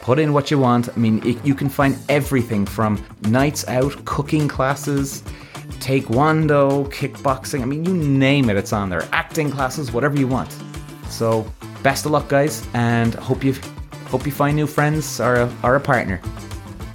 put 0.00 0.18
in 0.18 0.32
what 0.32 0.50
you 0.50 0.58
want. 0.58 0.88
I 0.88 0.96
mean, 0.96 1.24
it, 1.26 1.44
you 1.44 1.54
can 1.54 1.68
find 1.68 1.98
everything 2.08 2.64
from 2.64 3.04
nights 3.22 3.68
out, 3.68 4.04
cooking 4.06 4.48
classes, 4.48 5.22
taekwondo, 5.80 6.88
kickboxing. 6.90 7.62
I 7.62 7.64
mean, 7.64 7.84
you 7.84 7.94
name 7.94 8.50
it, 8.50 8.56
it's 8.56 8.72
on 8.72 8.90
there. 8.90 9.08
Acting 9.12 9.50
classes, 9.50 9.90
whatever 9.90 10.18
you 10.18 10.28
want. 10.28 10.54
So 11.08 11.44
best 11.82 12.06
of 12.06 12.12
luck, 12.12 12.28
guys, 12.28 12.66
and 12.74 13.14
hope 13.14 13.42
you 13.42 13.54
hope 14.06 14.26
you 14.26 14.32
find 14.32 14.56
new 14.56 14.66
friends 14.66 15.20
or 15.20 15.36
a, 15.36 15.52
or 15.62 15.76
a 15.76 15.80
partner. 15.80 16.20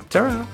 Ta 0.10 0.48